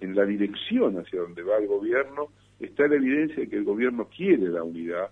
en 0.00 0.14
la 0.14 0.24
dirección 0.24 0.98
hacia 0.98 1.20
donde 1.20 1.42
va 1.42 1.58
el 1.58 1.66
gobierno, 1.66 2.28
está 2.58 2.86
la 2.88 2.96
evidencia 2.96 3.36
de 3.36 3.48
que 3.48 3.56
el 3.56 3.64
gobierno 3.64 4.08
quiere 4.14 4.48
la 4.48 4.62
unidad, 4.62 5.10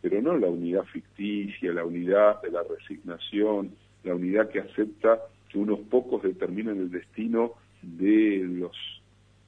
pero 0.00 0.20
no 0.22 0.36
la 0.36 0.48
unidad 0.48 0.84
ficticia, 0.84 1.72
la 1.72 1.84
unidad 1.84 2.40
de 2.42 2.50
la 2.50 2.62
resignación, 2.62 3.72
la 4.04 4.14
unidad 4.14 4.48
que 4.48 4.60
acepta 4.60 5.20
que 5.48 5.58
unos 5.58 5.80
pocos 5.80 6.22
determinen 6.22 6.78
el 6.78 6.90
destino 6.90 7.54
de 7.82 8.44
los 8.44 8.76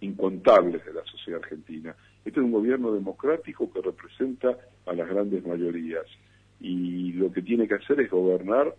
incontables 0.00 0.84
de 0.84 0.92
la 0.92 1.04
sociedad 1.04 1.40
argentina. 1.42 1.94
Este 2.24 2.40
es 2.40 2.44
un 2.44 2.52
gobierno 2.52 2.92
democrático 2.92 3.72
que 3.72 3.80
representa 3.80 4.56
a 4.86 4.92
las 4.92 5.08
grandes 5.08 5.46
mayorías 5.46 6.06
y 6.60 7.12
lo 7.12 7.32
que 7.32 7.42
tiene 7.42 7.66
que 7.66 7.74
hacer 7.74 8.00
es 8.00 8.10
gobernar 8.10 8.74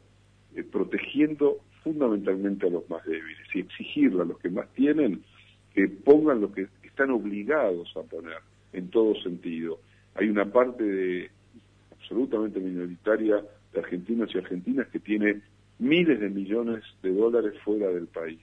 eh, 0.55 0.63
protegiendo 0.63 1.57
fundamentalmente 1.83 2.67
a 2.67 2.69
los 2.69 2.89
más 2.89 3.05
débiles 3.05 3.47
y 3.53 3.59
exigirle 3.59 4.21
a 4.21 4.25
los 4.25 4.39
que 4.39 4.49
más 4.49 4.67
tienen 4.73 5.23
que 5.73 5.87
pongan 5.87 6.41
lo 6.41 6.51
que 6.51 6.67
están 6.83 7.11
obligados 7.11 7.91
a 7.95 8.03
poner 8.03 8.37
en 8.73 8.89
todo 8.89 9.15
sentido. 9.21 9.79
Hay 10.15 10.29
una 10.29 10.45
parte 10.45 10.83
de, 10.83 11.31
absolutamente 11.99 12.59
minoritaria 12.59 13.43
de 13.73 13.79
argentinos 13.79 14.29
y 14.33 14.37
argentinas 14.37 14.87
que 14.89 14.99
tiene 14.99 15.41
miles 15.79 16.19
de 16.19 16.29
millones 16.29 16.83
de 17.01 17.13
dólares 17.13 17.53
fuera 17.63 17.87
del 17.87 18.07
país. 18.07 18.41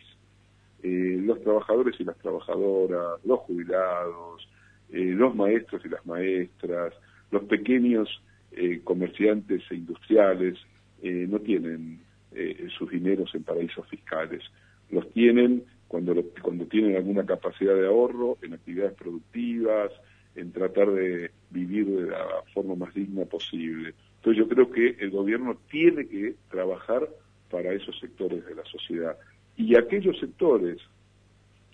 Eh, 0.83 1.21
los 1.23 1.41
trabajadores 1.43 1.95
y 2.01 2.05
las 2.05 2.17
trabajadoras, 2.19 3.25
los 3.25 3.41
jubilados, 3.41 4.49
eh, 4.93 5.13
los 5.15 5.35
maestros 5.37 5.83
y 5.85 5.89
las 5.89 6.05
maestras, 6.05 6.95
los 7.31 7.45
pequeños 7.45 8.09
eh, 8.53 8.81
comerciantes 8.83 9.63
e 9.71 9.77
industriales 9.77 10.59
eh, 11.03 11.27
no 11.29 11.39
tienen 11.39 12.01
eh, 12.33 12.69
sus 12.77 12.91
dineros 12.91 13.35
en 13.35 13.45
paraísos 13.45 13.87
fiscales. 13.89 14.43
Los 14.91 15.11
tienen 15.13 15.65
cuando, 15.89 16.15
cuando 16.43 16.67
tienen 16.67 16.97
alguna 16.97 17.27
capacidad 17.27 17.75
de 17.75 17.87
ahorro 17.87 18.39
en 18.43 18.55
actividades 18.55 18.95
productivas, 18.95 19.91
en 20.37 20.53
tratar 20.53 20.91
de 20.93 21.31
vivir 21.51 21.87
de 21.87 22.11
la 22.11 22.27
forma 22.55 22.75
más 22.77 22.95
digna 22.95 23.25
posible. 23.25 23.95
Entonces 24.17 24.39
yo 24.39 24.49
creo 24.49 24.71
que 24.71 24.97
el 25.01 25.11
gobierno 25.11 25.59
tiene 25.71 26.07
que 26.07 26.35
trabajar 26.51 27.09
para 27.51 27.73
esos 27.73 27.99
sectores 27.99 28.45
de 28.47 28.55
la 28.55 28.65
sociedad. 28.65 29.17
Y 29.57 29.77
aquellos 29.77 30.19
sectores 30.19 30.79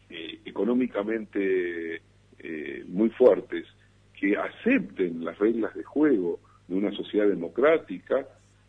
eh, 0.08 0.40
económicamente 0.44 2.00
eh, 2.38 2.84
muy 2.86 3.10
fuertes 3.10 3.66
que 4.18 4.36
acepten 4.36 5.24
las 5.24 5.38
reglas 5.38 5.74
de 5.74 5.84
juego 5.84 6.40
de 6.68 6.76
una 6.76 6.92
sociedad 6.92 7.26
democrática, 7.28 8.26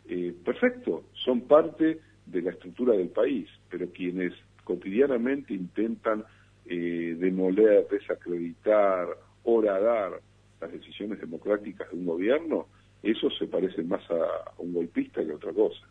eh, 0.08 0.34
perfecto, 0.44 1.04
son 1.24 1.42
parte 1.42 2.00
de 2.26 2.42
la 2.42 2.50
estructura 2.50 2.94
del 2.94 3.08
país, 3.08 3.48
pero 3.70 3.90
quienes 3.90 4.32
cotidianamente 4.64 5.54
intentan 5.54 6.24
demoler, 6.66 7.88
desacreditar, 7.88 9.08
horadar 9.44 10.20
las 10.60 10.72
decisiones 10.72 11.20
democráticas 11.20 11.90
de 11.90 11.96
un 11.96 12.06
gobierno, 12.06 12.68
eso 13.02 13.30
se 13.38 13.46
parece 13.46 13.82
más 13.82 14.02
a, 14.10 14.52
un 14.58 14.74
golpista 14.74 15.24
que 15.24 15.32
a 15.32 15.36
otra 15.36 15.52
cosa. 15.52 15.86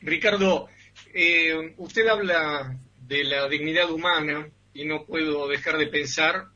Ricardo, 0.00 0.68
eh, 1.12 1.74
usted 1.76 2.06
habla 2.06 2.78
de 3.06 3.24
la 3.24 3.48
dignidad 3.48 3.90
humana 3.90 4.48
y 4.72 4.86
no 4.86 5.04
puedo 5.04 5.48
dejar 5.48 5.76
de 5.76 5.88
pensar 5.88 6.46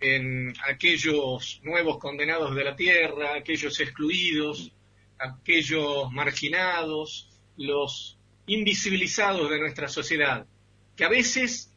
en 0.00 0.52
aquellos 0.66 1.60
nuevos 1.62 1.98
condenados 1.98 2.54
de 2.54 2.64
la 2.64 2.74
tierra, 2.74 3.34
aquellos 3.34 3.78
excluidos, 3.80 4.72
aquellos 5.20 6.10
marginados, 6.12 7.28
los 7.56 8.18
invisibilizados 8.46 9.50
de 9.50 9.60
nuestra 9.60 9.88
sociedad, 9.88 10.46
que 10.96 11.04
a 11.04 11.08
veces 11.08 11.72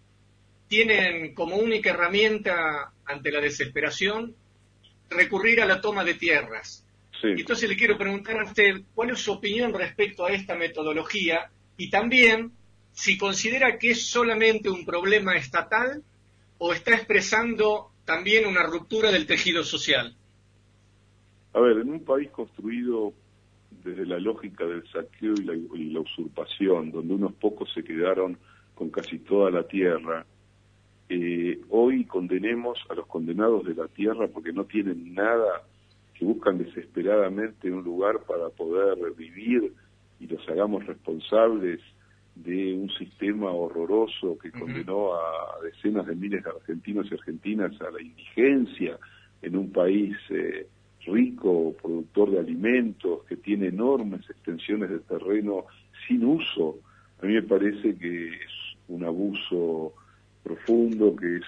tienen 0.68 1.34
como 1.36 1.58
única 1.58 1.92
herramienta 1.92 2.94
ante 3.06 3.32
la 3.32 3.42
desesperación 3.42 4.36
recurrir 5.10 5.62
a 5.62 5.66
la 5.66 5.82
toma 5.82 6.04
de 6.04 6.16
tierras. 6.16 6.86
Entonces 7.22 7.70
le 7.70 7.78
quiero 7.78 7.98
preguntar 7.98 8.38
a 8.40 8.46
usted 8.46 8.82
cuál 8.94 9.12
es 9.12 9.20
su 9.20 9.32
opinión 9.32 9.74
respecto 9.74 10.26
a 10.26 10.32
esta 10.32 10.56
metodología 10.56 11.50
y 11.78 11.90
también 11.90 12.52
si 12.92 13.18
considera 13.18 13.78
que 13.78 13.92
es 13.92 14.06
solamente 14.06 14.70
un 14.70 14.86
problema 14.86 15.36
estatal 15.36 16.04
o 16.58 16.74
está 16.74 16.96
expresando 16.96 17.92
también 18.04 18.46
una 18.46 18.64
ruptura 18.64 19.12
del 19.12 19.26
tejido 19.26 19.64
social. 19.64 20.16
A 21.54 21.60
ver, 21.60 21.78
en 21.78 21.90
un 21.90 22.04
país 22.04 22.30
construido 22.30 23.14
desde 23.84 24.06
la 24.06 24.20
lógica 24.20 24.66
del 24.66 24.88
saqueo 24.88 25.34
y 25.34 25.44
la, 25.44 25.56
y 25.56 25.90
la 25.92 26.02
usurpación, 26.02 26.92
donde 26.92 27.14
unos 27.14 27.34
pocos 27.34 27.72
se 27.74 27.84
quedaron 27.84 28.38
con 28.76 28.90
casi 28.90 29.20
toda 29.20 29.52
la 29.52 29.68
tierra, 29.68 30.26
eh, 31.10 31.60
hoy 31.70 32.06
condenemos 32.06 32.80
a 32.90 32.96
los 32.96 33.06
condenados 33.08 33.66
de 33.66 33.76
la 33.76 33.88
tierra 33.88 34.28
porque 34.28 34.54
no 34.54 34.66
tienen 34.66 35.14
nada, 35.14 35.64
que 36.14 36.26
buscan 36.26 36.58
desesperadamente 36.58 37.72
un 37.72 37.84
lugar 37.84 38.22
para 38.22 38.50
poder 38.50 38.98
vivir 39.16 39.74
y 40.20 40.28
los 40.28 40.48
hagamos 40.48 40.86
responsables 40.86 41.82
de 42.36 42.74
un 42.74 42.90
sistema 42.92 43.52
horroroso 43.52 44.38
que 44.40 44.52
condenó 44.52 45.14
a 45.14 45.60
decenas 45.64 46.08
de 46.08 46.16
miles 46.16 46.44
de 46.44 46.50
argentinos 46.50 47.08
y 47.12 47.14
argentinas 47.16 47.80
a 47.82 47.92
la 47.92 48.02
indigencia 48.02 48.98
en 49.42 49.56
un 49.56 49.72
país 49.72 50.16
eh, 50.30 50.68
rico, 51.06 51.76
productor 51.82 52.32
de 52.32 52.40
alimentos, 52.40 53.24
que 53.26 53.38
tiene 53.38 53.68
enormes 53.68 54.30
extensiones 54.30 54.90
de 54.90 55.00
terreno 55.00 55.66
sin 56.08 56.26
uso. 56.26 56.80
A 57.22 57.26
mí 57.26 57.34
me 57.34 57.44
parece 57.44 57.96
que 57.98 58.30
es 58.30 58.52
un 58.88 59.04
abuso 59.04 59.94
profundo, 60.44 61.16
que 61.16 61.38
es 61.38 61.44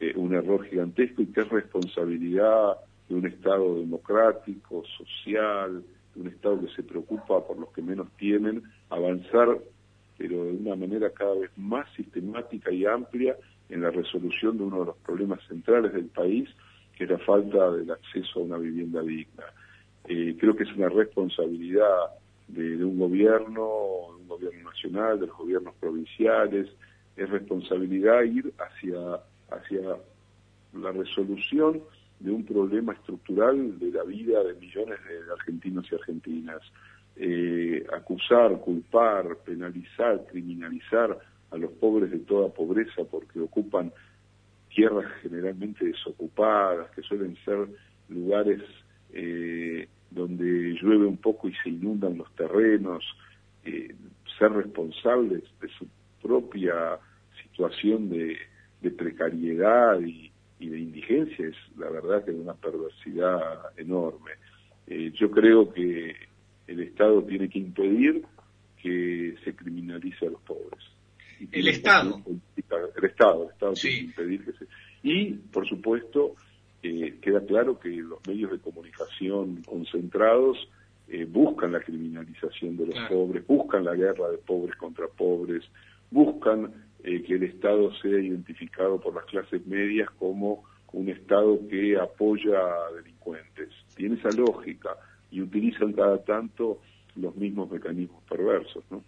eh, 0.00 0.12
un 0.16 0.34
error 0.34 0.64
gigantesco 0.66 1.22
y 1.22 1.26
que 1.26 1.40
es 1.40 1.48
responsabilidad 1.48 2.76
de 3.08 3.14
un 3.14 3.26
Estado 3.26 3.78
democrático, 3.78 4.82
social, 4.98 5.84
de 6.14 6.20
un 6.20 6.28
Estado 6.28 6.60
que 6.60 6.74
se 6.74 6.82
preocupa 6.82 7.46
por 7.46 7.58
los 7.58 7.70
que 7.72 7.82
menos 7.82 8.08
tienen, 8.16 8.62
avanzar, 8.90 9.58
pero 10.18 10.44
de 10.44 10.52
una 10.52 10.76
manera 10.76 11.10
cada 11.10 11.34
vez 11.34 11.50
más 11.56 11.86
sistemática 11.94 12.72
y 12.72 12.84
amplia 12.84 13.36
en 13.68 13.82
la 13.82 13.90
resolución 13.90 14.56
de 14.56 14.64
uno 14.64 14.80
de 14.80 14.86
los 14.86 14.96
problemas 14.98 15.40
centrales 15.48 15.92
del 15.92 16.06
país, 16.06 16.48
que 16.96 17.04
es 17.04 17.10
la 17.10 17.18
falta 17.18 17.70
del 17.70 17.90
acceso 17.90 18.40
a 18.40 18.42
una 18.42 18.58
vivienda 18.58 19.02
digna. 19.02 19.44
Eh, 20.08 20.36
creo 20.38 20.56
que 20.56 20.64
es 20.64 20.72
una 20.74 20.88
responsabilidad 20.88 22.10
de, 22.48 22.84
un 22.84 22.98
gobierno, 22.98 24.14
de 24.16 24.22
un 24.22 24.28
gobierno 24.28 24.70
nacional, 24.70 25.20
de 25.20 25.26
los 25.26 25.36
gobiernos 25.36 25.74
provinciales, 25.76 26.68
es 27.16 27.30
responsabilidad 27.30 28.22
ir 28.22 28.52
hacia, 28.58 29.20
hacia 29.50 29.96
la 30.74 30.92
resolución 30.92 31.82
de 32.20 32.30
un 32.30 32.44
problema 32.44 32.92
estructural 32.94 33.78
de 33.78 33.90
la 33.90 34.04
vida 34.04 34.42
de 34.42 34.54
millones 34.54 34.98
de 35.04 35.32
argentinos 35.32 35.86
y 35.90 35.94
argentinas. 35.94 36.62
Eh, 37.18 37.86
acusar, 37.94 38.60
culpar, 38.60 39.38
penalizar, 39.38 40.26
criminalizar 40.26 41.18
a 41.50 41.56
los 41.56 41.72
pobres 41.72 42.10
de 42.10 42.18
toda 42.18 42.50
pobreza 42.50 43.04
porque 43.10 43.40
ocupan 43.40 43.90
tierras 44.76 45.10
generalmente 45.22 45.86
desocupadas, 45.86 46.90
que 46.90 47.00
suelen 47.00 47.34
ser 47.46 47.66
lugares 48.10 48.60
eh, 49.14 49.88
donde 50.10 50.76
llueve 50.80 51.06
un 51.06 51.16
poco 51.16 51.48
y 51.48 51.54
se 51.64 51.70
inundan 51.70 52.18
los 52.18 52.30
terrenos, 52.34 53.02
eh, 53.64 53.94
ser 54.38 54.52
responsables 54.52 55.42
de 55.62 55.68
su 55.78 55.88
propia 56.22 56.98
situación 57.42 58.10
de, 58.10 58.36
precariedad 58.96 59.98
y, 60.00 60.30
de 60.60 60.78
indigencia 60.78 61.48
es 61.48 61.56
la 61.76 61.90
verdad 61.90 62.24
que 62.24 62.30
es 62.30 62.36
una 62.36 62.54
perversidad 62.54 63.76
enorme. 63.76 64.30
Eh, 64.86 65.10
yo 65.18 65.28
creo 65.32 65.72
que 65.72 66.14
el 66.68 66.80
Estado 66.80 67.24
tiene 67.24 67.48
que 67.48 67.58
impedir 67.58 68.22
que 68.80 69.34
se 69.42 69.56
criminalice 69.56 70.26
a 70.26 70.30
los 70.30 70.40
pobres. 70.42 70.95
El 71.52 71.68
Estado. 71.68 72.22
El 72.26 73.04
Estado, 73.04 73.44
el 73.44 73.50
Estado 73.50 73.72
tiene 73.74 73.96
que 73.96 74.04
impedir 74.04 74.44
que 74.44 74.52
se... 74.52 74.66
Y, 75.02 75.32
por 75.34 75.68
supuesto, 75.68 76.34
eh, 76.82 77.18
queda 77.20 77.44
claro 77.44 77.78
que 77.78 77.88
los 77.88 78.26
medios 78.26 78.50
de 78.50 78.58
comunicación 78.58 79.62
concentrados 79.62 80.56
eh, 81.08 81.24
buscan 81.24 81.72
la 81.72 81.80
criminalización 81.80 82.76
de 82.76 82.86
los 82.86 82.98
pobres, 83.08 83.46
buscan 83.46 83.84
la 83.84 83.94
guerra 83.94 84.28
de 84.28 84.38
pobres 84.38 84.76
contra 84.76 85.06
pobres, 85.06 85.62
buscan 86.10 86.72
eh, 87.04 87.22
que 87.22 87.34
el 87.34 87.44
Estado 87.44 87.92
sea 88.02 88.18
identificado 88.18 89.00
por 89.00 89.14
las 89.14 89.24
clases 89.26 89.64
medias 89.66 90.10
como 90.18 90.64
un 90.92 91.08
Estado 91.08 91.60
que 91.68 91.96
apoya 91.96 92.58
a 92.58 92.92
delincuentes. 92.96 93.68
Tiene 93.94 94.16
esa 94.16 94.30
lógica 94.30 94.96
y 95.30 95.42
utilizan 95.42 95.92
cada 95.92 96.22
tanto 96.24 96.80
los 97.14 97.36
mismos 97.36 97.70
mecanismos 97.70 98.22
perversos, 98.28 98.84
¿no? 98.90 99.02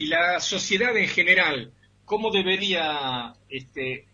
Y 0.00 0.06
la 0.06 0.40
sociedad 0.40 0.96
en 0.96 1.08
general, 1.08 1.72
¿cómo 2.06 2.30
debería 2.30 3.34
este, 3.50 4.06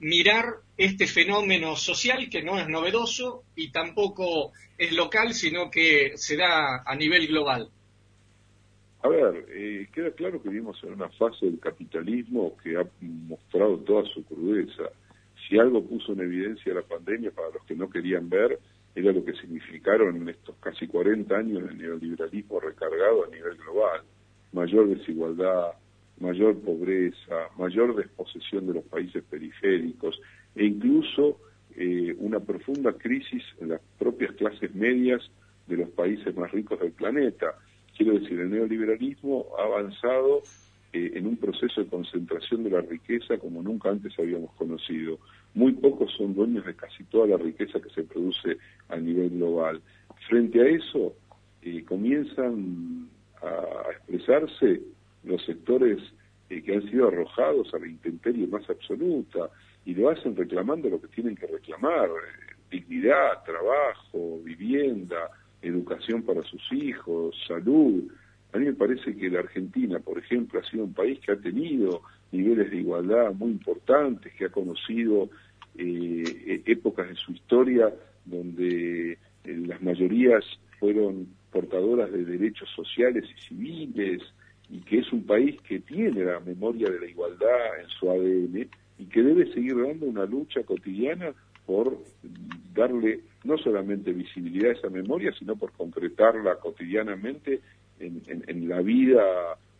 mirar 0.00 0.56
este 0.76 1.06
fenómeno 1.06 1.76
social 1.76 2.28
que 2.28 2.42
no 2.42 2.58
es 2.58 2.68
novedoso 2.68 3.44
y 3.54 3.70
tampoco 3.70 4.50
es 4.76 4.92
local, 4.92 5.32
sino 5.32 5.70
que 5.70 6.16
se 6.16 6.36
da 6.36 6.82
a 6.84 6.96
nivel 6.96 7.28
global? 7.28 7.68
A 9.04 9.08
ver, 9.08 9.46
eh, 9.50 9.86
queda 9.94 10.10
claro 10.10 10.42
que 10.42 10.48
vivimos 10.48 10.82
en 10.82 10.94
una 10.94 11.08
fase 11.10 11.46
del 11.46 11.60
capitalismo 11.60 12.56
que 12.60 12.76
ha 12.76 12.84
mostrado 13.00 13.78
toda 13.84 14.02
su 14.06 14.24
crudeza. 14.24 14.90
Si 15.48 15.56
algo 15.56 15.86
puso 15.86 16.12
en 16.12 16.22
evidencia 16.22 16.74
la 16.74 16.82
pandemia 16.82 17.30
para 17.30 17.50
los 17.50 17.64
que 17.66 17.76
no 17.76 17.88
querían 17.88 18.28
ver, 18.28 18.58
era 18.96 19.12
lo 19.12 19.24
que 19.24 19.34
significaron 19.34 20.28
estos 20.28 20.56
casi 20.56 20.88
40 20.88 21.36
años 21.36 21.68
de 21.68 21.74
neoliberalismo 21.76 22.58
recargado 22.58 23.26
a 23.26 23.28
nivel 23.28 23.56
global. 23.58 24.02
Mayor 24.52 24.88
desigualdad, 24.88 25.72
mayor 26.18 26.58
pobreza, 26.60 27.48
mayor 27.56 27.94
desposesión 27.96 28.66
de 28.66 28.74
los 28.74 28.84
países 28.84 29.22
periféricos 29.30 30.20
e 30.54 30.64
incluso 30.64 31.38
eh, 31.76 32.14
una 32.18 32.40
profunda 32.40 32.92
crisis 32.92 33.42
en 33.60 33.70
las 33.70 33.80
propias 33.98 34.32
clases 34.34 34.74
medias 34.74 35.22
de 35.66 35.76
los 35.76 35.88
países 35.90 36.36
más 36.36 36.50
ricos 36.50 36.80
del 36.80 36.92
planeta 36.92 37.54
Quiero 38.00 38.18
decir, 38.18 38.40
el 38.40 38.48
neoliberalismo 38.48 39.44
ha 39.58 39.64
avanzado 39.64 40.42
eh, 40.94 41.12
en 41.16 41.26
un 41.26 41.36
proceso 41.36 41.82
de 41.82 41.86
concentración 41.86 42.64
de 42.64 42.70
la 42.70 42.80
riqueza 42.80 43.36
como 43.36 43.62
nunca 43.62 43.90
antes 43.90 44.18
habíamos 44.18 44.52
conocido. 44.54 45.18
Muy 45.52 45.72
pocos 45.72 46.10
son 46.16 46.34
dueños 46.34 46.64
de 46.64 46.74
casi 46.74 47.04
toda 47.04 47.26
la 47.26 47.36
riqueza 47.36 47.78
que 47.78 47.90
se 47.90 48.04
produce 48.04 48.56
a 48.88 48.96
nivel 48.96 49.28
global. 49.28 49.82
Frente 50.30 50.62
a 50.62 50.68
eso, 50.68 51.14
eh, 51.60 51.84
comienzan 51.84 53.10
a 53.42 53.90
expresarse 53.92 54.82
los 55.24 55.44
sectores 55.44 55.98
eh, 56.48 56.62
que 56.62 56.74
han 56.74 56.82
sido 56.90 57.08
arrojados 57.08 57.72
a 57.74 57.78
la 57.78 57.86
intemperie 57.86 58.46
más 58.46 58.68
absoluta 58.68 59.50
y 59.84 59.94
lo 59.94 60.10
hacen 60.10 60.36
reclamando 60.36 60.88
lo 60.88 61.00
que 61.00 61.08
tienen 61.08 61.36
que 61.36 61.46
reclamar, 61.46 62.08
dignidad, 62.70 63.42
trabajo, 63.44 64.40
vivienda, 64.44 65.30
educación 65.62 66.22
para 66.22 66.42
sus 66.42 66.62
hijos, 66.72 67.36
salud. 67.46 68.04
A 68.52 68.58
mí 68.58 68.66
me 68.66 68.72
parece 68.74 69.16
que 69.16 69.30
la 69.30 69.40
Argentina, 69.40 69.98
por 70.00 70.18
ejemplo, 70.18 70.60
ha 70.60 70.70
sido 70.70 70.84
un 70.84 70.94
país 70.94 71.20
que 71.20 71.32
ha 71.32 71.36
tenido 71.36 72.02
niveles 72.32 72.70
de 72.70 72.78
igualdad 72.78 73.32
muy 73.32 73.50
importantes, 73.50 74.32
que 74.34 74.46
ha 74.46 74.50
conocido 74.50 75.30
eh, 75.76 76.62
épocas 76.66 77.08
de 77.08 77.14
su 77.14 77.32
historia 77.32 77.92
donde 78.24 79.12
eh, 79.12 79.18
las 79.44 79.82
mayorías 79.82 80.44
fueron 80.78 81.28
portadoras 81.50 82.10
de 82.12 82.24
derechos 82.24 82.68
sociales 82.74 83.24
y 83.24 83.48
civiles, 83.48 84.22
y 84.70 84.80
que 84.80 84.98
es 84.98 85.12
un 85.12 85.24
país 85.24 85.60
que 85.62 85.80
tiene 85.80 86.24
la 86.24 86.40
memoria 86.40 86.88
de 86.88 87.00
la 87.00 87.06
igualdad 87.06 87.80
en 87.80 87.88
su 87.88 88.08
ADN 88.08 88.68
y 88.98 89.04
que 89.06 89.22
debe 89.22 89.52
seguir 89.52 89.76
dando 89.76 90.06
una 90.06 90.24
lucha 90.26 90.62
cotidiana 90.62 91.32
por 91.66 91.98
darle 92.72 93.20
no 93.44 93.58
solamente 93.58 94.12
visibilidad 94.12 94.70
a 94.70 94.74
esa 94.74 94.88
memoria, 94.88 95.32
sino 95.38 95.56
por 95.56 95.72
concretarla 95.72 96.56
cotidianamente 96.56 97.60
en, 97.98 98.68
la 98.68 98.80
vida 98.80 99.22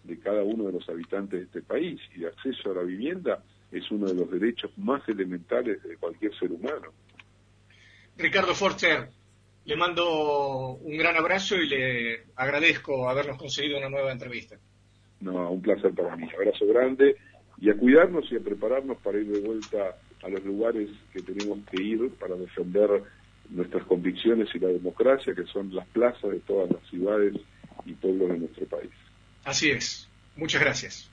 de 0.04 0.18
cada 0.18 0.42
uno 0.42 0.64
de 0.64 0.72
los 0.72 0.88
habitantes 0.88 1.40
de 1.40 1.46
este 1.46 1.62
país. 1.62 2.00
Y 2.16 2.22
el 2.22 2.28
acceso 2.28 2.72
a 2.72 2.74
la 2.74 2.82
vivienda 2.82 3.42
es 3.70 3.90
uno 3.90 4.06
de 4.06 4.14
los 4.14 4.30
derechos 4.30 4.70
más 4.76 5.06
elementales 5.08 5.82
de 5.82 5.96
cualquier 5.96 6.34
ser 6.36 6.50
humano. 6.50 6.92
Ricardo 8.16 8.54
Forster, 8.54 9.08
le 9.64 9.76
mando 9.76 10.74
un 10.74 10.96
gran 10.96 11.16
abrazo 11.16 11.56
y 11.56 11.68
le 11.68 12.24
agradezco 12.36 13.08
habernos 13.08 13.38
conseguido 13.38 13.78
una 13.78 13.88
nueva 13.88 14.12
entrevista. 14.12 14.56
No, 15.20 15.50
un 15.50 15.60
placer 15.60 15.92
para 15.92 16.16
mí. 16.16 16.28
Abrazo 16.34 16.66
grande 16.66 17.16
y 17.60 17.70
a 17.70 17.76
cuidarnos 17.76 18.24
y 18.32 18.36
a 18.36 18.40
prepararnos 18.40 18.96
para 18.98 19.18
ir 19.18 19.30
de 19.30 19.40
vuelta 19.40 19.96
a 20.22 20.28
los 20.28 20.44
lugares 20.44 20.88
que 21.12 21.20
tenemos 21.20 21.58
que 21.70 21.82
ir 21.82 22.10
para 22.18 22.36
defender 22.36 23.02
nuestras 23.50 23.84
convicciones 23.84 24.48
y 24.54 24.58
la 24.58 24.68
democracia, 24.68 25.34
que 25.34 25.44
son 25.44 25.74
las 25.74 25.86
plazas 25.88 26.30
de 26.30 26.40
todas 26.40 26.70
las 26.70 26.82
ciudades 26.88 27.34
y 27.84 27.92
pueblos 27.94 28.28
de 28.30 28.38
nuestro 28.38 28.66
país. 28.66 28.90
Así 29.44 29.70
es. 29.70 30.08
Muchas 30.36 30.60
gracias. 30.60 31.10